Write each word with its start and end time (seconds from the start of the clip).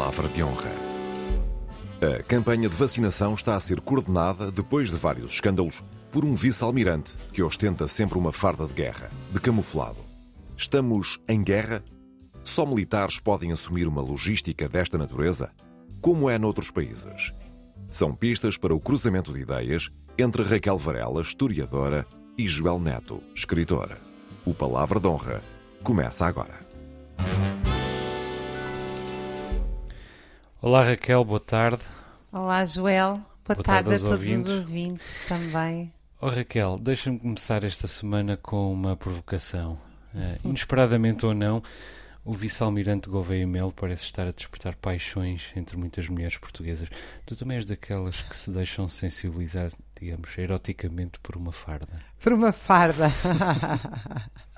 palavra 0.00 0.28
de 0.28 0.42
honra. 0.42 0.72
A 2.00 2.22
campanha 2.22 2.70
de 2.70 2.74
vacinação 2.74 3.34
está 3.34 3.54
a 3.54 3.60
ser 3.60 3.82
coordenada, 3.82 4.50
depois 4.50 4.88
de 4.88 4.96
vários 4.96 5.34
escândalos, 5.34 5.84
por 6.10 6.24
um 6.24 6.34
vice-almirante 6.34 7.18
que 7.30 7.42
ostenta 7.42 7.86
sempre 7.86 8.16
uma 8.16 8.32
farda 8.32 8.66
de 8.66 8.72
guerra, 8.72 9.10
de 9.30 9.38
camuflado. 9.38 9.98
Estamos 10.56 11.20
em 11.28 11.44
guerra? 11.44 11.84
Só 12.42 12.64
militares 12.64 13.20
podem 13.20 13.52
assumir 13.52 13.86
uma 13.86 14.00
logística 14.00 14.66
desta 14.70 14.96
natureza? 14.96 15.50
Como 16.00 16.30
é 16.30 16.38
noutros 16.38 16.70
países? 16.70 17.34
São 17.90 18.14
pistas 18.14 18.56
para 18.56 18.74
o 18.74 18.80
cruzamento 18.80 19.34
de 19.34 19.40
ideias 19.40 19.90
entre 20.16 20.42
Raquel 20.42 20.78
Varela, 20.78 21.20
historiadora, 21.20 22.06
e 22.38 22.46
Joel 22.46 22.78
Neto, 22.78 23.22
escritora. 23.34 23.98
O 24.46 24.54
Palavra 24.54 24.98
de 24.98 25.06
Honra 25.06 25.42
começa 25.82 26.24
agora. 26.24 26.69
Olá 30.62 30.82
Raquel, 30.82 31.24
boa 31.24 31.40
tarde. 31.40 31.82
Olá 32.32 32.64
Joel, 32.66 33.12
boa, 33.14 33.24
Boa 33.46 33.62
tarde, 33.64 33.88
tarde 33.90 33.94
a 33.94 33.98
todos 33.98 34.10
ouvintes. 34.10 34.46
os 34.46 34.58
ouvintes 34.58 35.24
também. 35.26 35.92
Oh 36.20 36.28
Raquel, 36.28 36.78
deixa-me 36.78 37.18
começar 37.18 37.64
esta 37.64 37.86
semana 37.86 38.36
com 38.36 38.70
uma 38.72 38.94
provocação. 38.96 39.78
Eh, 40.14 40.38
inesperadamente 40.44 41.24
ou 41.24 41.32
não, 41.32 41.62
o 42.22 42.34
vice-almirante 42.34 43.08
Gouveia 43.08 43.46
Melo 43.46 43.72
parece 43.72 44.04
estar 44.04 44.26
a 44.26 44.32
despertar 44.32 44.76
paixões 44.76 45.50
entre 45.56 45.78
muitas 45.78 46.08
mulheres 46.08 46.36
portuguesas. 46.36 46.88
Tu 47.24 47.34
também 47.34 47.56
és 47.56 47.64
daquelas 47.64 48.20
que 48.20 48.36
se 48.36 48.50
deixam 48.50 48.86
sensibilizar, 48.86 49.72
digamos, 49.98 50.36
eroticamente 50.36 51.18
por 51.20 51.36
uma 51.36 51.52
farda. 51.52 52.02
Por 52.20 52.34
uma 52.34 52.52
farda. 52.52 53.10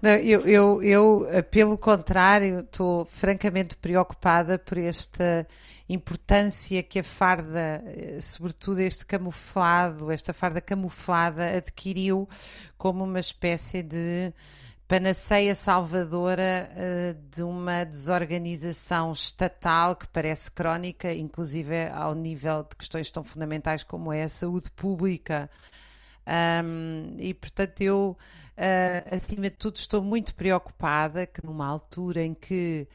Não, 0.00 0.10
eu, 0.10 0.46
eu, 0.46 0.82
eu, 0.82 1.26
eh, 1.30 1.42
pelo 1.42 1.76
contrário, 1.78 2.60
estou 2.60 3.04
francamente 3.04 3.76
preocupada 3.76 4.58
por 4.58 4.78
esta 4.78 5.46
importância 5.88 6.82
que 6.82 6.98
a 6.98 7.04
farda, 7.04 7.82
eh, 7.86 8.18
sobretudo 8.20 8.80
este 8.80 9.04
camuflado, 9.04 10.10
esta 10.10 10.32
farda 10.32 10.60
camuflada, 10.60 11.56
adquiriu 11.56 12.28
como 12.78 13.04
uma 13.04 13.20
espécie 13.20 13.82
de 13.82 14.32
panaceia 14.88 15.54
salvadora 15.54 16.68
eh, 16.76 17.16
de 17.30 17.42
uma 17.42 17.84
desorganização 17.84 19.12
estatal 19.12 19.96
que 19.96 20.06
parece 20.08 20.50
crónica, 20.50 21.12
inclusive 21.12 21.88
ao 21.88 22.14
nível 22.14 22.62
de 22.62 22.76
questões 22.76 23.10
tão 23.10 23.24
fundamentais 23.24 23.82
como 23.82 24.12
é 24.12 24.22
a 24.22 24.28
saúde 24.28 24.70
pública. 24.70 25.48
Um, 26.24 27.16
e 27.18 27.34
portanto 27.34 27.80
eu 27.80 28.16
uh, 28.56 29.14
acima 29.14 29.42
de 29.42 29.56
tudo 29.56 29.76
estou 29.76 30.00
muito 30.02 30.34
preocupada 30.36 31.26
que 31.26 31.44
numa 31.44 31.66
altura 31.66 32.22
em 32.22 32.32
que 32.32 32.86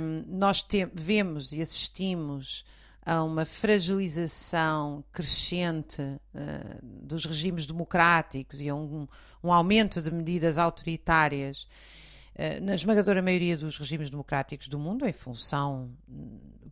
um, 0.00 0.38
nós 0.38 0.66
vemos 0.94 1.52
e 1.52 1.60
assistimos 1.60 2.64
a 3.04 3.22
uma 3.22 3.44
fragilização 3.44 5.04
crescente 5.12 6.00
uh, 6.00 6.78
dos 6.82 7.26
regimes 7.26 7.66
democráticos 7.66 8.60
e 8.62 8.68
a 8.68 8.74
um, 8.74 9.06
um 9.42 9.52
aumento 9.52 10.00
de 10.00 10.10
medidas 10.10 10.56
autoritárias 10.56 11.68
uh, 12.34 12.62
na 12.62 12.74
esmagadora 12.74 13.20
maioria 13.20 13.58
dos 13.58 13.78
regimes 13.78 14.08
democráticos 14.08 14.68
do 14.68 14.78
mundo, 14.78 15.06
em 15.06 15.12
função, 15.12 15.90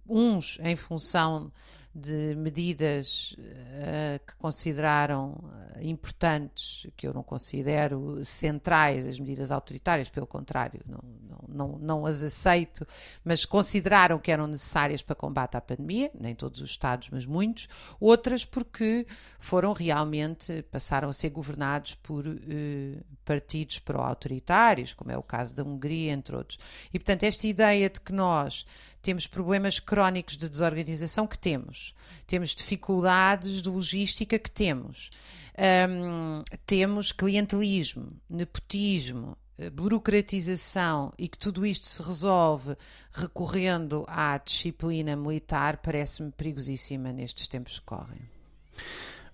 uns 0.08 0.58
em 0.62 0.76
função 0.76 1.52
de 1.98 2.34
medidas 2.36 3.34
eh, 3.38 4.20
que 4.26 4.34
consideraram 4.34 5.34
eh, 5.76 5.86
importantes, 5.86 6.86
que 6.94 7.08
eu 7.08 7.14
não 7.14 7.22
considero 7.22 8.22
centrais, 8.22 9.06
as 9.06 9.18
medidas 9.18 9.50
autoritárias, 9.50 10.10
pelo 10.10 10.26
contrário, 10.26 10.82
não, 10.86 11.00
não, 11.26 11.68
não, 11.68 11.78
não 11.78 12.06
as 12.06 12.22
aceito, 12.22 12.86
mas 13.24 13.46
consideraram 13.46 14.18
que 14.18 14.30
eram 14.30 14.46
necessárias 14.46 15.00
para 15.00 15.14
combate 15.14 15.56
à 15.56 15.60
pandemia, 15.60 16.10
nem 16.20 16.34
todos 16.34 16.60
os 16.60 16.68
Estados, 16.68 17.08
mas 17.10 17.24
muitos, 17.24 17.66
outras 17.98 18.44
porque 18.44 19.06
foram 19.38 19.72
realmente, 19.72 20.62
passaram 20.70 21.08
a 21.08 21.14
ser 21.14 21.30
governados 21.30 21.94
por 21.94 22.26
eh, 22.26 23.00
partidos 23.24 23.78
pró-autoritários, 23.78 24.92
como 24.92 25.12
é 25.12 25.16
o 25.16 25.22
caso 25.22 25.56
da 25.56 25.64
Hungria, 25.64 26.12
entre 26.12 26.36
outros. 26.36 26.58
E, 26.92 26.98
portanto, 26.98 27.22
esta 27.22 27.46
ideia 27.46 27.88
de 27.88 28.00
que 28.00 28.12
nós 28.12 28.66
temos 29.06 29.26
problemas 29.26 29.78
crónicos 29.78 30.36
de 30.36 30.48
desorganização 30.48 31.26
que 31.26 31.38
temos, 31.38 31.94
temos 32.26 32.54
dificuldades 32.54 33.62
de 33.62 33.68
logística 33.68 34.38
que 34.38 34.50
temos, 34.50 35.10
Hum, 35.58 36.42
temos 36.66 37.12
clientelismo, 37.12 38.08
nepotismo, 38.28 39.38
eh, 39.56 39.70
burocratização 39.70 41.14
e 41.16 41.28
que 41.28 41.38
tudo 41.38 41.64
isto 41.64 41.86
se 41.86 42.02
resolve 42.02 42.76
recorrendo 43.10 44.04
à 44.06 44.36
disciplina 44.36 45.16
militar 45.16 45.78
parece-me 45.78 46.30
perigosíssima 46.30 47.10
nestes 47.10 47.48
tempos 47.48 47.78
que 47.78 47.86
correm. 47.86 48.20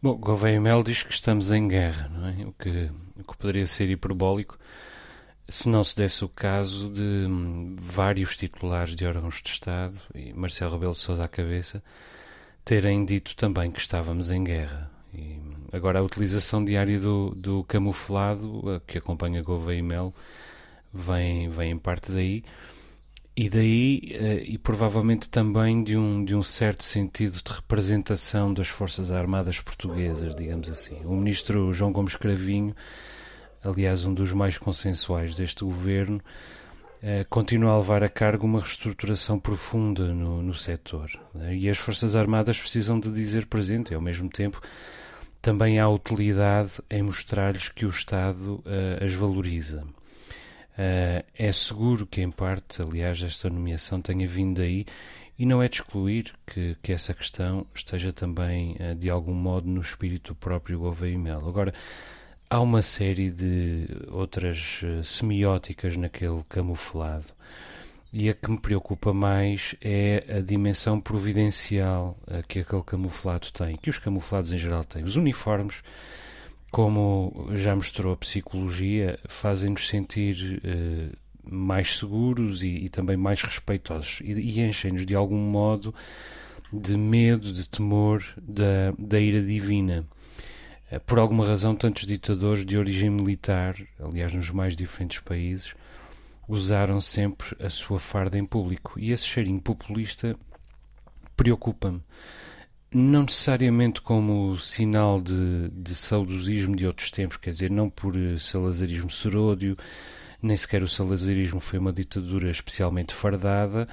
Bom, 0.00 0.16
Gouveia 0.16 0.60
Melo 0.60 0.84
diz 0.84 1.02
que 1.02 1.12
estamos 1.12 1.50
em 1.50 1.66
guerra, 1.66 2.08
não 2.08 2.28
é? 2.28 2.46
O 2.46 2.52
que, 2.52 2.90
o 3.16 3.24
que 3.24 3.36
poderia 3.36 3.66
ser 3.66 3.90
hiperbólico 3.90 4.56
se 5.48 5.68
não 5.68 5.82
se 5.82 5.96
desse 5.96 6.24
o 6.24 6.28
caso 6.28 6.90
de 6.90 7.02
hum, 7.02 7.76
vários 7.78 8.36
titulares 8.36 8.96
de 8.96 9.06
órgãos 9.06 9.40
de 9.42 9.50
Estado, 9.50 10.00
e 10.14 10.32
Marcelo 10.32 10.72
Rebelo 10.72 10.92
de 10.92 10.98
Sousa 10.98 11.24
à 11.24 11.28
cabeça, 11.28 11.82
terem 12.64 13.04
dito 13.04 13.36
também 13.36 13.70
que 13.70 13.80
estávamos 13.80 14.30
em 14.30 14.44
guerra. 14.44 14.90
E 15.12 15.38
agora 15.72 15.98
a 15.98 16.02
utilização 16.02 16.64
diária 16.64 16.98
do, 16.98 17.34
do 17.34 17.64
camuflado, 17.64 18.82
que 18.86 18.98
acompanha 18.98 19.42
Gouveia 19.42 19.78
e 19.78 19.82
Melo, 19.82 20.14
vem, 20.92 21.48
vem 21.48 21.72
em 21.72 21.78
parte 21.78 22.12
daí. 22.12 22.44
E 23.34 23.48
daí, 23.48 24.00
eh, 24.12 24.44
e 24.46 24.58
provavelmente 24.58 25.28
também 25.30 25.82
de 25.82 25.96
um, 25.96 26.22
de 26.22 26.34
um 26.34 26.42
certo 26.42 26.84
sentido 26.84 27.40
de 27.42 27.50
representação 27.50 28.52
das 28.52 28.68
Forças 28.68 29.10
Armadas 29.10 29.58
Portuguesas, 29.58 30.34
digamos 30.36 30.68
assim. 30.68 30.98
O 31.04 31.16
ministro 31.16 31.72
João 31.72 31.92
Gomes 31.92 32.14
Cravinho, 32.14 32.76
aliás, 33.64 34.04
um 34.04 34.14
dos 34.14 34.32
mais 34.32 34.58
consensuais 34.58 35.34
deste 35.34 35.64
governo, 35.64 36.20
eh, 37.02 37.24
continua 37.28 37.72
a 37.72 37.78
levar 37.78 38.02
a 38.02 38.08
cargo 38.08 38.46
uma 38.46 38.60
reestruturação 38.60 39.38
profunda 39.38 40.12
no, 40.14 40.42
no 40.42 40.54
setor. 40.54 41.10
né? 41.34 41.54
E 41.56 41.68
as 41.68 41.78
Forças 41.78 42.14
Armadas 42.14 42.60
precisam 42.60 42.98
de 43.00 43.10
dizer 43.10 43.46
presente, 43.46 43.92
e 43.92 43.94
ao 43.94 44.00
mesmo 44.00 44.28
tempo 44.28 44.60
também 45.40 45.80
há 45.80 45.88
utilidade 45.88 46.80
em 46.88 47.02
mostrar-lhes 47.02 47.68
que 47.68 47.84
o 47.84 47.90
Estado 47.90 48.62
eh, 48.64 49.04
as 49.04 49.12
valoriza. 49.12 49.84
Eh, 50.78 51.24
é 51.34 51.52
seguro 51.52 52.06
que, 52.06 52.22
em 52.22 52.30
parte, 52.30 52.80
aliás, 52.80 53.20
esta 53.22 53.50
nomeação 53.50 54.00
tenha 54.00 54.26
vindo 54.26 54.60
daí 54.60 54.86
e 55.36 55.44
não 55.44 55.60
é 55.60 55.68
de 55.68 55.76
excluir 55.76 56.32
que, 56.46 56.76
que 56.80 56.92
essa 56.92 57.12
questão 57.12 57.66
esteja 57.74 58.12
também, 58.12 58.76
eh, 58.78 58.94
de 58.94 59.10
algum 59.10 59.34
modo, 59.34 59.68
no 59.68 59.80
espírito 59.80 60.34
próprio 60.34 60.78
Gouveia 60.78 61.14
e 61.14 61.18
Melo. 61.18 61.48
Agora, 61.48 61.74
há 62.52 62.60
uma 62.60 62.82
série 62.82 63.30
de 63.30 63.86
outras 64.10 64.82
eh, 64.84 65.02
semióticas 65.02 65.96
naquele 65.96 66.42
camuflado 66.50 67.32
e 68.12 68.28
a 68.28 68.34
que 68.34 68.50
me 68.50 68.58
preocupa 68.58 69.10
mais 69.10 69.74
é 69.80 70.22
a 70.28 70.40
dimensão 70.40 71.00
providencial 71.00 72.14
eh, 72.26 72.42
que 72.46 72.58
aquele 72.58 72.82
camuflado 72.82 73.50
tem, 73.52 73.78
que 73.78 73.88
os 73.88 73.98
camuflados 73.98 74.52
em 74.52 74.58
geral 74.58 74.84
têm. 74.84 75.02
Os 75.02 75.16
uniformes, 75.16 75.82
como 76.70 77.48
já 77.54 77.74
mostrou 77.74 78.12
a 78.12 78.18
psicologia, 78.18 79.18
fazem-nos 79.26 79.88
sentir 79.88 80.60
eh, 80.62 81.16
mais 81.50 81.96
seguros 81.96 82.62
e, 82.62 82.68
e 82.68 82.88
também 82.90 83.16
mais 83.16 83.42
respeitosos 83.42 84.20
e, 84.20 84.30
e 84.30 84.60
enchem-nos 84.60 85.06
de 85.06 85.14
algum 85.14 85.38
modo 85.38 85.94
de 86.70 86.98
medo, 86.98 87.50
de 87.50 87.66
temor 87.66 88.22
da, 88.36 88.92
da 88.98 89.18
ira 89.18 89.40
divina. 89.40 90.04
Eh, 90.92 90.98
Por 90.98 91.18
alguma 91.18 91.46
razão, 91.46 91.74
tantos 91.74 92.04
ditadores 92.04 92.66
de 92.66 92.76
origem 92.76 93.08
militar, 93.08 93.74
aliás, 93.98 94.34
nos 94.34 94.50
mais 94.50 94.76
diferentes 94.76 95.18
países, 95.20 95.74
usaram 96.46 97.00
sempre 97.00 97.56
a 97.64 97.70
sua 97.70 97.98
farda 97.98 98.38
em 98.38 98.44
público. 98.44 99.00
E 99.00 99.10
esse 99.10 99.24
cheirinho 99.24 99.60
populista 99.60 100.36
preocupa-me. 101.34 102.02
Não 102.94 103.22
necessariamente 103.22 104.02
como 104.02 104.54
sinal 104.58 105.18
de, 105.18 105.70
de 105.70 105.94
saudosismo 105.94 106.76
de 106.76 106.86
outros 106.86 107.10
tempos, 107.10 107.38
quer 107.38 107.50
dizer, 107.50 107.70
não 107.70 107.88
por 107.88 108.14
eh, 108.14 108.36
salazarismo 108.36 109.10
seródio, 109.10 109.78
nem 110.42 110.54
sequer 110.58 110.82
o 110.82 110.88
salazarismo 110.88 111.58
foi 111.58 111.78
uma 111.78 111.92
ditadura 111.92 112.50
especialmente 112.50 113.14
fardada, 113.14 113.88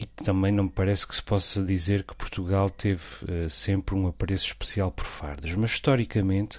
e 0.00 0.06
também 0.06 0.50
não 0.50 0.64
me 0.64 0.70
parece 0.70 1.06
que 1.06 1.14
se 1.14 1.22
possa 1.22 1.62
dizer 1.62 2.04
que 2.04 2.14
Portugal 2.16 2.70
teve 2.70 3.02
eh, 3.28 3.48
sempre 3.50 3.94
um 3.94 4.06
apreço 4.08 4.46
especial 4.46 4.90
por 4.90 5.04
fardas, 5.04 5.54
mas 5.54 5.72
historicamente 5.72 6.58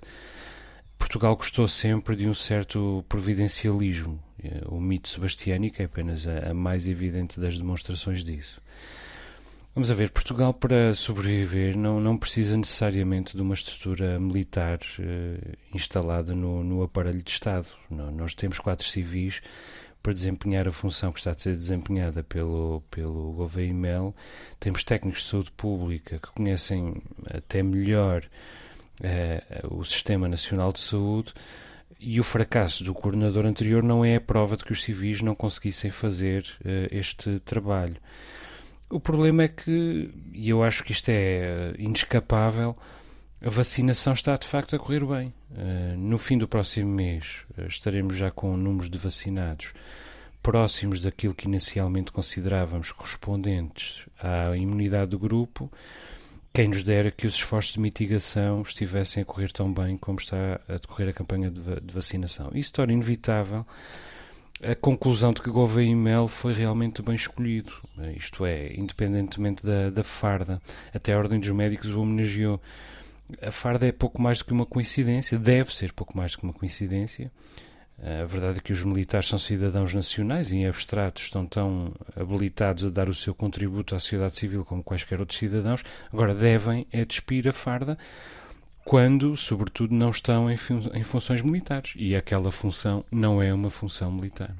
Portugal 0.97 1.35
gostou 1.35 1.67
sempre 1.67 2.15
de 2.15 2.29
um 2.29 2.33
certo 2.33 3.03
providencialismo. 3.09 4.21
Eh, 4.43 4.61
O 4.67 4.79
mito 4.79 5.09
sebastiânico 5.09 5.81
é 5.81 5.85
apenas 5.85 6.27
a, 6.27 6.51
a 6.51 6.53
mais 6.53 6.87
evidente 6.87 7.39
das 7.39 7.57
demonstrações 7.57 8.23
disso. 8.23 8.61
Vamos 9.73 9.89
a 9.89 9.93
ver, 9.93 10.11
Portugal 10.11 10.53
para 10.53 10.93
sobreviver 10.93 11.77
não, 11.77 11.99
não 11.99 12.17
precisa 12.17 12.57
necessariamente 12.57 13.35
de 13.37 13.41
uma 13.41 13.53
estrutura 13.53 14.19
militar 14.19 14.79
eh, 14.99 15.55
instalada 15.73 16.35
no, 16.35 16.61
no 16.63 16.83
aparelho 16.83 17.23
de 17.23 17.31
Estado. 17.31 17.67
Nó- 17.89 18.11
Nós 18.11 18.35
temos 18.35 18.59
quatro 18.59 18.85
civis 18.85 19.41
para 20.01 20.13
desempenhar 20.13 20.67
a 20.67 20.71
função 20.71 21.11
que 21.11 21.19
está 21.19 21.31
a 21.31 21.37
ser 21.37 21.53
desempenhada 21.53 22.23
pelo, 22.23 22.83
pelo 22.89 23.33
Gouveia 23.33 23.73
Temos 24.59 24.83
técnicos 24.83 25.21
de 25.21 25.27
saúde 25.27 25.51
pública 25.51 26.19
que 26.19 26.31
conhecem 26.31 27.01
até 27.29 27.61
melhor 27.61 28.23
uh, 29.01 29.75
o 29.75 29.85
Sistema 29.85 30.27
Nacional 30.27 30.71
de 30.71 30.79
Saúde 30.79 31.33
e 31.99 32.19
o 32.19 32.23
fracasso 32.23 32.83
do 32.83 32.93
coordenador 32.93 33.45
anterior 33.45 33.83
não 33.83 34.03
é 34.03 34.15
a 34.15 34.21
prova 34.21 34.57
de 34.57 34.63
que 34.63 34.71
os 34.71 34.81
civis 34.81 35.21
não 35.21 35.35
conseguissem 35.35 35.91
fazer 35.91 36.45
uh, 36.65 36.87
este 36.91 37.39
trabalho. 37.39 37.97
O 38.89 38.99
problema 38.99 39.43
é 39.43 39.47
que, 39.47 40.11
e 40.33 40.49
eu 40.49 40.63
acho 40.63 40.83
que 40.83 40.91
isto 40.91 41.09
é 41.09 41.73
inescapável, 41.77 42.75
a 43.43 43.49
vacinação 43.49 44.13
está 44.13 44.35
de 44.35 44.47
facto 44.47 44.75
a 44.75 44.79
correr 44.79 45.03
bem. 45.03 45.33
Uh, 45.51 45.97
no 45.97 46.17
fim 46.17 46.37
do 46.37 46.47
próximo 46.47 46.89
mês 46.89 47.43
uh, 47.57 47.65
estaremos 47.67 48.15
já 48.15 48.29
com 48.29 48.55
números 48.55 48.89
de 48.89 48.97
vacinados 48.97 49.73
próximos 50.43 51.01
daquilo 51.01 51.33
que 51.33 51.47
inicialmente 51.47 52.11
considerávamos 52.11 52.91
correspondentes 52.91 54.05
à 54.21 54.55
imunidade 54.55 55.11
do 55.11 55.19
grupo. 55.19 55.71
Quem 56.53 56.67
nos 56.67 56.83
dera 56.83 57.09
que 57.09 57.25
os 57.25 57.35
esforços 57.35 57.73
de 57.73 57.79
mitigação 57.79 58.61
estivessem 58.61 59.23
a 59.23 59.25
correr 59.25 59.51
tão 59.51 59.73
bem 59.73 59.97
como 59.97 60.19
está 60.19 60.59
a 60.67 60.73
decorrer 60.73 61.09
a 61.09 61.13
campanha 61.13 61.49
de, 61.49 61.61
de 61.81 61.93
vacinação. 61.93 62.51
Isso 62.53 62.73
torna 62.73 62.93
inevitável 62.93 63.65
a 64.63 64.75
conclusão 64.75 65.31
de 65.31 65.41
que 65.41 65.49
Gouveia 65.49 65.87
e 65.87 65.95
Mel 65.95 66.27
foi 66.27 66.53
realmente 66.53 67.01
bem 67.01 67.15
escolhido. 67.15 67.73
Isto 68.15 68.45
é, 68.45 68.71
independentemente 68.73 69.65
da, 69.65 69.89
da 69.89 70.03
farda, 70.03 70.61
até 70.93 71.13
a 71.13 71.17
Ordem 71.17 71.39
dos 71.39 71.49
Médicos 71.49 71.89
o 71.89 72.01
homenageou. 72.01 72.61
A 73.41 73.51
farda 73.51 73.87
é 73.87 73.91
pouco 73.91 74.21
mais 74.21 74.39
do 74.39 74.45
que 74.45 74.53
uma 74.53 74.65
coincidência, 74.65 75.37
deve 75.37 75.73
ser 75.73 75.93
pouco 75.93 76.17
mais 76.17 76.31
do 76.31 76.39
que 76.39 76.43
uma 76.43 76.53
coincidência. 76.53 77.31
A 78.03 78.25
verdade 78.25 78.57
é 78.57 78.61
que 78.61 78.73
os 78.73 78.83
militares 78.83 79.27
são 79.27 79.37
cidadãos 79.37 79.93
nacionais 79.93 80.51
e, 80.51 80.55
em 80.57 80.67
abstrato, 80.67 81.21
estão 81.21 81.45
tão 81.45 81.93
habilitados 82.15 82.83
a 82.83 82.89
dar 82.89 83.07
o 83.07 83.13
seu 83.13 83.35
contributo 83.35 83.93
à 83.93 83.99
sociedade 83.99 84.37
civil 84.37 84.65
como 84.65 84.83
quaisquer 84.83 85.19
outros 85.19 85.37
cidadãos. 85.37 85.83
Agora, 86.11 86.33
devem 86.33 86.87
é 86.91 87.05
despir 87.05 87.47
a 87.47 87.53
farda 87.53 87.95
quando, 88.83 89.37
sobretudo, 89.37 89.93
não 89.93 90.09
estão 90.09 90.49
em, 90.49 90.57
fun 90.57 90.81
em 90.95 91.03
funções 91.03 91.43
militares. 91.43 91.93
E 91.95 92.15
aquela 92.15 92.51
função 92.51 93.05
não 93.11 93.39
é 93.39 93.53
uma 93.53 93.69
função 93.69 94.11
militar. 94.11 94.55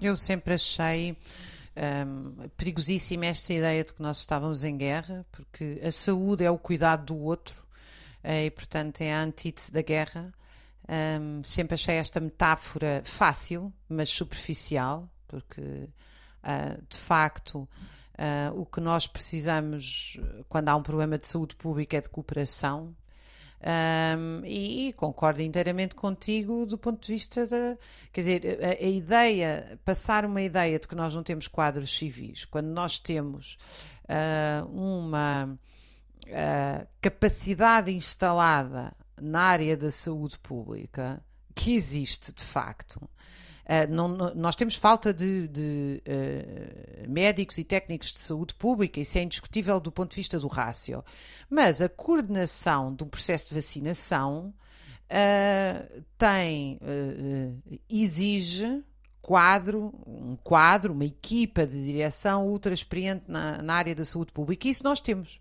Eu 0.00 0.14
sempre 0.14 0.52
achei 0.52 1.16
um, 2.06 2.48
perigosíssima 2.58 3.24
esta 3.24 3.54
ideia 3.54 3.82
de 3.82 3.94
que 3.94 4.02
nós 4.02 4.18
estávamos 4.18 4.64
em 4.64 4.76
guerra, 4.76 5.24
porque 5.32 5.80
a 5.82 5.90
saúde 5.90 6.44
é 6.44 6.50
o 6.50 6.58
cuidado 6.58 7.06
do 7.06 7.18
outro 7.18 7.62
e, 8.24 8.50
portanto, 8.50 9.00
é 9.00 9.12
a 9.12 9.22
antítese 9.22 9.72
da 9.72 9.82
guerra. 9.82 10.32
Um, 11.20 11.42
sempre 11.44 11.74
achei 11.74 11.96
esta 11.96 12.20
metáfora 12.20 13.02
fácil, 13.04 13.72
mas 13.88 14.10
superficial, 14.10 15.08
porque 15.28 15.60
uh, 15.60 16.82
de 16.88 16.98
facto 16.98 17.68
uh, 18.18 18.60
o 18.60 18.66
que 18.66 18.80
nós 18.80 19.06
precisamos 19.06 20.18
quando 20.48 20.68
há 20.68 20.76
um 20.76 20.82
problema 20.82 21.16
de 21.16 21.26
saúde 21.26 21.54
pública 21.56 21.96
é 21.96 22.00
de 22.00 22.08
cooperação, 22.08 22.94
um, 23.62 24.44
e, 24.44 24.88
e, 24.88 24.92
concordo 24.92 25.40
inteiramente 25.40 25.94
contigo 25.94 26.66
do 26.66 26.76
ponto 26.76 27.06
de 27.06 27.12
vista 27.12 27.46
da. 27.46 27.78
Quer 28.12 28.20
dizer, 28.20 28.58
a, 28.60 28.84
a, 28.84 28.88
ideia, 28.88 29.78
passar 29.84 30.24
uma 30.24 30.42
ideia 30.42 30.80
de 30.80 30.88
que 30.88 30.96
nós 30.96 31.14
não 31.14 31.22
temos 31.22 31.46
quadros 31.46 31.96
civis, 31.96 32.44
quando 32.44 32.66
nós 32.66 32.98
temos 32.98 33.56
uh, 34.04 34.66
uma 34.68 35.56
capacidade 37.00 37.92
instalada 37.92 38.92
na 39.20 39.40
área 39.40 39.76
da 39.76 39.90
saúde 39.90 40.38
pública, 40.38 41.22
que 41.54 41.74
existe 41.74 42.32
de 42.32 42.42
facto, 42.42 43.00
Uh, 43.62 43.88
não, 43.88 44.08
nós 44.34 44.56
temos 44.56 44.74
falta 44.74 45.14
de, 45.14 45.46
de 45.46 46.02
uh, 46.04 47.08
médicos 47.08 47.58
e 47.58 47.64
técnicos 47.64 48.12
de 48.12 48.18
saúde 48.18 48.54
pública, 48.54 49.00
isso 49.00 49.16
é 49.16 49.22
indiscutível 49.22 49.78
do 49.78 49.92
ponto 49.92 50.10
de 50.10 50.16
vista 50.16 50.38
do 50.38 50.48
rácio. 50.48 51.04
Mas 51.48 51.80
a 51.80 51.88
coordenação 51.88 52.92
do 52.92 53.06
processo 53.06 53.48
de 53.48 53.54
vacinação 53.54 54.52
uh, 55.04 56.02
tem, 56.18 56.80
exige 57.88 58.82
quadro, 59.20 59.94
um 60.06 60.36
quadro, 60.36 60.92
uma 60.92 61.04
equipa 61.04 61.64
de 61.64 61.84
direção 61.84 62.48
ultra 62.48 62.74
experiente 62.74 63.24
na, 63.28 63.62
na 63.62 63.74
área 63.74 63.94
da 63.94 64.04
saúde 64.04 64.32
pública. 64.32 64.66
E 64.66 64.70
isso 64.70 64.82
nós 64.82 65.00
temos. 65.00 65.40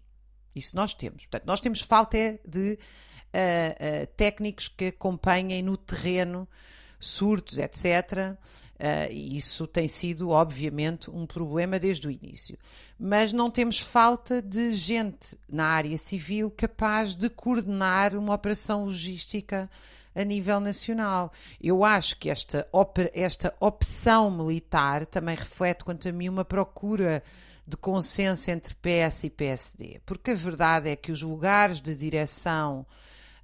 Isso 0.55 0.75
nós 0.75 0.93
temos. 0.93 1.25
Portanto, 1.25 1.45
nós 1.45 1.59
temos 1.59 1.81
falta 1.81 2.39
de 2.45 2.77
técnicos 4.17 4.67
que 4.67 4.87
acompanhem 4.87 5.63
no 5.63 5.77
terreno 5.77 6.47
surtos, 6.99 7.57
etc. 7.57 8.37
Uh, 8.81 9.13
isso 9.13 9.67
tem 9.67 9.87
sido, 9.87 10.29
obviamente, 10.29 11.11
um 11.11 11.27
problema 11.27 11.77
desde 11.77 12.07
o 12.07 12.11
início. 12.11 12.57
Mas 12.97 13.31
não 13.31 13.51
temos 13.51 13.79
falta 13.79 14.41
de 14.41 14.73
gente 14.73 15.37
na 15.47 15.65
área 15.65 15.95
civil 15.99 16.49
capaz 16.49 17.13
de 17.13 17.29
coordenar 17.29 18.15
uma 18.15 18.33
operação 18.33 18.85
logística 18.85 19.69
a 20.15 20.23
nível 20.23 20.59
nacional. 20.59 21.31
Eu 21.61 21.83
acho 21.85 22.17
que 22.17 22.27
esta, 22.27 22.67
op 22.71 23.07
esta 23.13 23.53
opção 23.59 24.31
militar 24.31 25.05
também 25.05 25.35
reflete, 25.35 25.85
quanto 25.85 26.09
a 26.09 26.11
mim, 26.11 26.27
uma 26.27 26.43
procura 26.43 27.23
de 27.71 27.77
consenso 27.77 28.51
entre 28.51 28.75
PS 28.75 29.23
e 29.23 29.29
PSD, 29.29 30.01
porque 30.05 30.31
a 30.31 30.35
verdade 30.35 30.89
é 30.89 30.95
que 30.95 31.09
os 31.09 31.21
lugares 31.21 31.79
de 31.79 31.95
direção 31.95 32.85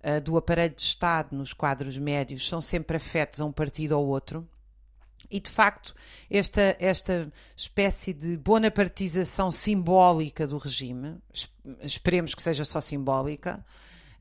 uh, 0.03 0.19
do 0.19 0.35
aparelho 0.35 0.75
de 0.75 0.81
Estado 0.81 1.33
nos 1.33 1.53
quadros 1.53 1.97
médios 1.97 2.45
são 2.45 2.59
sempre 2.59 2.97
afetos 2.97 3.39
a 3.39 3.45
um 3.45 3.53
partido 3.53 3.97
ou 3.97 4.05
outro. 4.05 4.45
E 5.31 5.39
de 5.39 5.49
facto, 5.49 5.95
esta, 6.29 6.75
esta 6.77 7.31
espécie 7.55 8.13
de 8.13 8.35
bonapartização 8.37 9.49
simbólica 9.49 10.45
do 10.45 10.57
regime, 10.57 11.17
esperemos 11.81 12.35
que 12.35 12.41
seja 12.41 12.65
só 12.65 12.81
simbólica, 12.81 13.65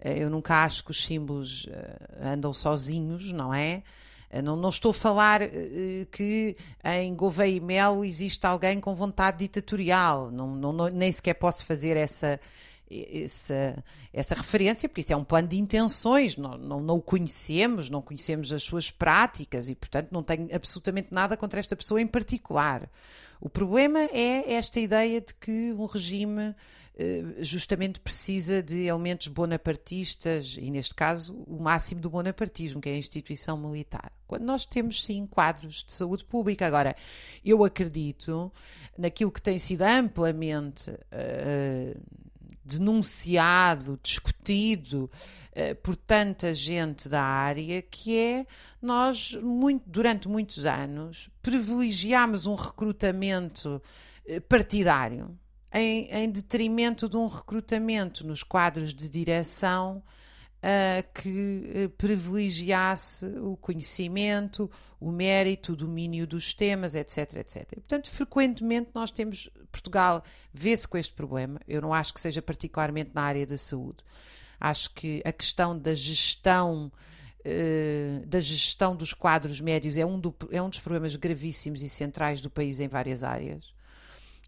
eh, 0.00 0.23
eu 0.23 0.31
nunca 0.31 0.62
acho 0.64 0.85
que 0.85 0.93
os 0.93 1.05
símbolos 1.05 1.67
eh, 1.69 2.32
andam 2.32 2.53
sozinhos, 2.53 3.32
não 3.32 3.53
é? 3.53 3.82
Não, 4.43 4.56
não, 4.56 4.70
estou 4.70 4.90
a 4.90 4.94
falar 4.94 5.43
uh, 5.43 6.06
que 6.11 6.56
em 6.84 7.14
Gouveia 7.14 7.56
e 7.56 7.61
Melo 7.61 8.05
existe 8.05 8.44
alguém 8.46 8.81
com 8.81 8.94
vontade 8.94 9.38
ditatorial, 9.38 10.31
não, 10.31 10.55
não, 10.55 10.88
nem 10.88 11.11
sequer 11.11 11.34
posso 11.34 11.64
fazer 11.64 11.96
essa, 11.96 12.40
essa, 12.90 13.84
essa 14.12 14.34
referência, 14.34 14.88
porque 14.88 15.00
isso 15.00 15.12
é 15.12 15.17
um 15.17 15.25
plano 15.25 15.49
de 15.49 15.58
intenções, 15.58 16.37
não, 16.37 16.56
não, 16.56 16.81
não, 16.81 16.96
o 16.96 17.02
conhecemos, 17.02 17.90
não 17.90 18.00
conhecemos 18.00 18.53
as 18.53 18.62
suas 18.62 18.91
práticas 18.91 19.69
e, 19.69 19.74
portanto, 19.74 20.08
não 20.12 20.22
tenho 20.22 20.48
absolutamente 20.55 21.08
nada 21.10 21.36
contra 21.36 21.58
esta 21.58 21.74
pessoa 21.74 22.00
em 22.00 22.06
particular. 22.06 22.89
O 23.41 23.48
problema 23.48 24.00
é 24.12 24.55
esta 24.55 24.81
ideia 24.81 25.20
de 25.20 25.34
que 25.34 25.72
um 25.72 25.86
regime 25.86 26.43
eh, 26.43 26.55
justamente 27.41 28.00
precisa 28.00 28.62
de 28.62 28.84
elementos 28.84 29.29
bonapartistas 29.29 30.56
e, 30.58 30.70
neste 30.70 30.94
caso, 30.94 31.34
o 31.46 31.62
máximo 31.62 32.00
do 32.00 32.08
bonapartismo, 32.08 32.81
que 32.81 32.88
é 32.88 32.93
a 32.93 32.96
instituição 32.96 33.58
militar. 33.58 34.10
Quando 34.26 34.44
nós 34.44 34.65
temos, 34.65 35.05
sim, 35.05 35.26
quadros 35.26 35.84
de 35.84 35.93
saúde 35.93 36.24
pública. 36.24 36.67
Agora, 36.67 36.96
eu 37.44 37.62
acredito 37.65 38.50
naquilo 38.96 39.31
que 39.31 39.43
tem 39.43 39.58
sido 39.58 39.82
amplamente. 39.82 40.91
Uh, 40.91 42.00
denunciado, 42.69 43.96
discutido 44.03 45.08
uh, 45.53 45.76
por 45.84 45.94
tanta 45.94 46.53
gente 46.53 47.08
da 47.08 47.22
área, 47.22 47.81
que 47.81 48.19
é 48.19 48.46
nós, 48.82 49.34
muito, 49.41 49.84
durante 49.86 50.26
muitos 50.26 50.65
anos, 50.65 51.31
privilegiámos 51.41 52.44
um 52.44 52.56
recrutamento 52.56 53.81
partidário 54.48 55.38
em, 55.76 56.08
em, 56.10 56.30
detrimento 56.30 57.08
de 57.08 57.16
um 57.16 57.26
recrutamento 57.26 58.26
nos 58.26 58.42
quadros 58.42 58.94
de 58.94 59.08
direção 59.08 60.02
uh, 60.58 61.20
que 61.22 61.90
privilegiasse 61.98 63.26
o 63.38 63.56
conhecimento, 63.56 64.70
o 64.98 65.12
mérito, 65.12 65.72
o 65.72 65.76
domínio 65.76 66.26
dos 66.26 66.54
temas, 66.54 66.94
etc, 66.94 67.34
etc. 67.36 67.74
Portanto, 67.74 68.10
frequentemente 68.10 68.90
nós 68.94 69.10
temos, 69.10 69.50
Portugal 69.70 70.22
vê-se 70.52 70.88
com 70.88 70.96
este 70.96 71.12
problema, 71.12 71.60
eu 71.68 71.82
não 71.82 71.92
acho 71.92 72.14
que 72.14 72.20
seja 72.20 72.40
particularmente 72.40 73.10
na 73.14 73.22
área 73.22 73.46
da 73.46 73.56
saúde, 73.56 73.98
acho 74.58 74.90
que 74.94 75.22
a 75.24 75.32
questão 75.32 75.78
da 75.78 75.92
gestão 75.94 76.90
uh, 77.46 78.26
da 78.26 78.40
gestão 78.40 78.96
dos 78.96 79.12
quadros 79.12 79.60
médios 79.60 79.96
é 79.96 80.06
um, 80.06 80.18
do, 80.18 80.34
é 80.50 80.60
um 80.60 80.68
dos 80.68 80.80
problemas 80.80 81.14
gravíssimos 81.16 81.82
e 81.82 81.88
centrais 81.88 82.40
do 82.40 82.50
país 82.50 82.80
em 82.80 82.88
várias 82.88 83.22
áreas. 83.22 83.75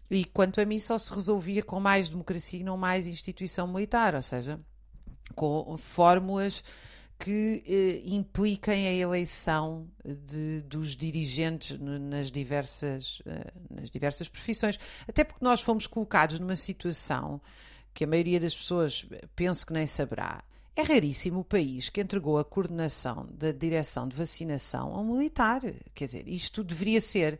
E 0.09 0.25
quanto 0.25 0.59
a 0.59 0.65
mim, 0.65 0.79
só 0.79 0.97
se 0.97 1.13
resolvia 1.13 1.63
com 1.63 1.79
mais 1.79 2.09
democracia 2.09 2.59
e 2.59 2.63
não 2.63 2.77
mais 2.77 3.05
instituição 3.05 3.67
militar, 3.67 4.15
ou 4.15 4.21
seja, 4.21 4.59
com 5.35 5.77
fórmulas 5.77 6.63
que 7.19 7.63
eh, 7.67 8.09
impliquem 8.09 8.87
a 8.87 8.93
eleição 8.93 9.87
de, 10.05 10.61
dos 10.61 10.95
dirigentes 10.95 11.77
nas 11.77 12.31
diversas, 12.31 13.21
eh, 13.25 13.51
nas 13.69 13.89
diversas 13.89 14.29
profissões. 14.29 14.79
Até 15.05 15.25
porque 15.25 15.43
nós 15.43 15.59
fomos 15.59 15.85
colocados 15.85 16.39
numa 16.39 16.55
situação 16.55 17.41
que 17.93 18.05
a 18.05 18.07
maioria 18.07 18.39
das 18.39 18.55
pessoas 18.55 19.05
penso 19.35 19.67
que 19.67 19.73
nem 19.73 19.85
saberá. 19.85 20.41
É 20.73 20.81
raríssimo 20.81 21.41
o 21.41 21.43
país 21.43 21.89
que 21.89 21.99
entregou 21.99 22.39
a 22.39 22.45
coordenação 22.45 23.27
da 23.33 23.51
direção 23.51 24.07
de 24.07 24.15
vacinação 24.15 24.95
a 24.95 25.01
um 25.01 25.17
militar. 25.17 25.59
Quer 25.93 26.05
dizer, 26.05 26.25
isto 26.25 26.63
deveria 26.63 27.01
ser 27.01 27.37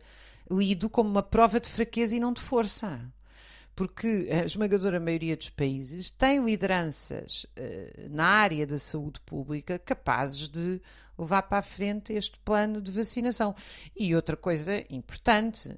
lido 0.50 0.90
como 0.90 1.08
uma 1.08 1.22
prova 1.22 1.60
de 1.60 1.68
fraqueza 1.68 2.16
e 2.16 2.20
não 2.20 2.32
de 2.32 2.40
força 2.40 3.00
porque 3.80 4.28
a 4.30 4.44
esmagadora 4.44 5.00
maioria 5.00 5.34
dos 5.34 5.48
países 5.48 6.10
tem 6.10 6.44
lideranças 6.44 7.46
uh, 7.56 8.10
na 8.10 8.26
área 8.26 8.66
da 8.66 8.76
saúde 8.76 9.18
pública 9.20 9.78
capazes 9.78 10.50
de 10.50 10.82
levar 11.18 11.44
para 11.44 11.58
a 11.58 11.62
frente 11.62 12.12
este 12.12 12.38
plano 12.40 12.80
de 12.80 12.90
vacinação. 12.90 13.54
E 13.96 14.14
outra 14.14 14.36
coisa 14.36 14.84
importante, 14.90 15.70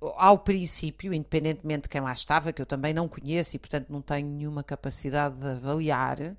uh, 0.00 0.12
ao 0.16 0.38
princípio, 0.38 1.12
independentemente 1.12 1.82
de 1.82 1.88
quem 1.88 2.00
lá 2.00 2.12
estava, 2.12 2.52
que 2.52 2.62
eu 2.62 2.66
também 2.66 2.94
não 2.94 3.08
conheço 3.08 3.56
e, 3.56 3.58
portanto, 3.58 3.88
não 3.90 4.00
tenho 4.00 4.28
nenhuma 4.28 4.62
capacidade 4.62 5.34
de 5.34 5.48
avaliar, 5.48 6.36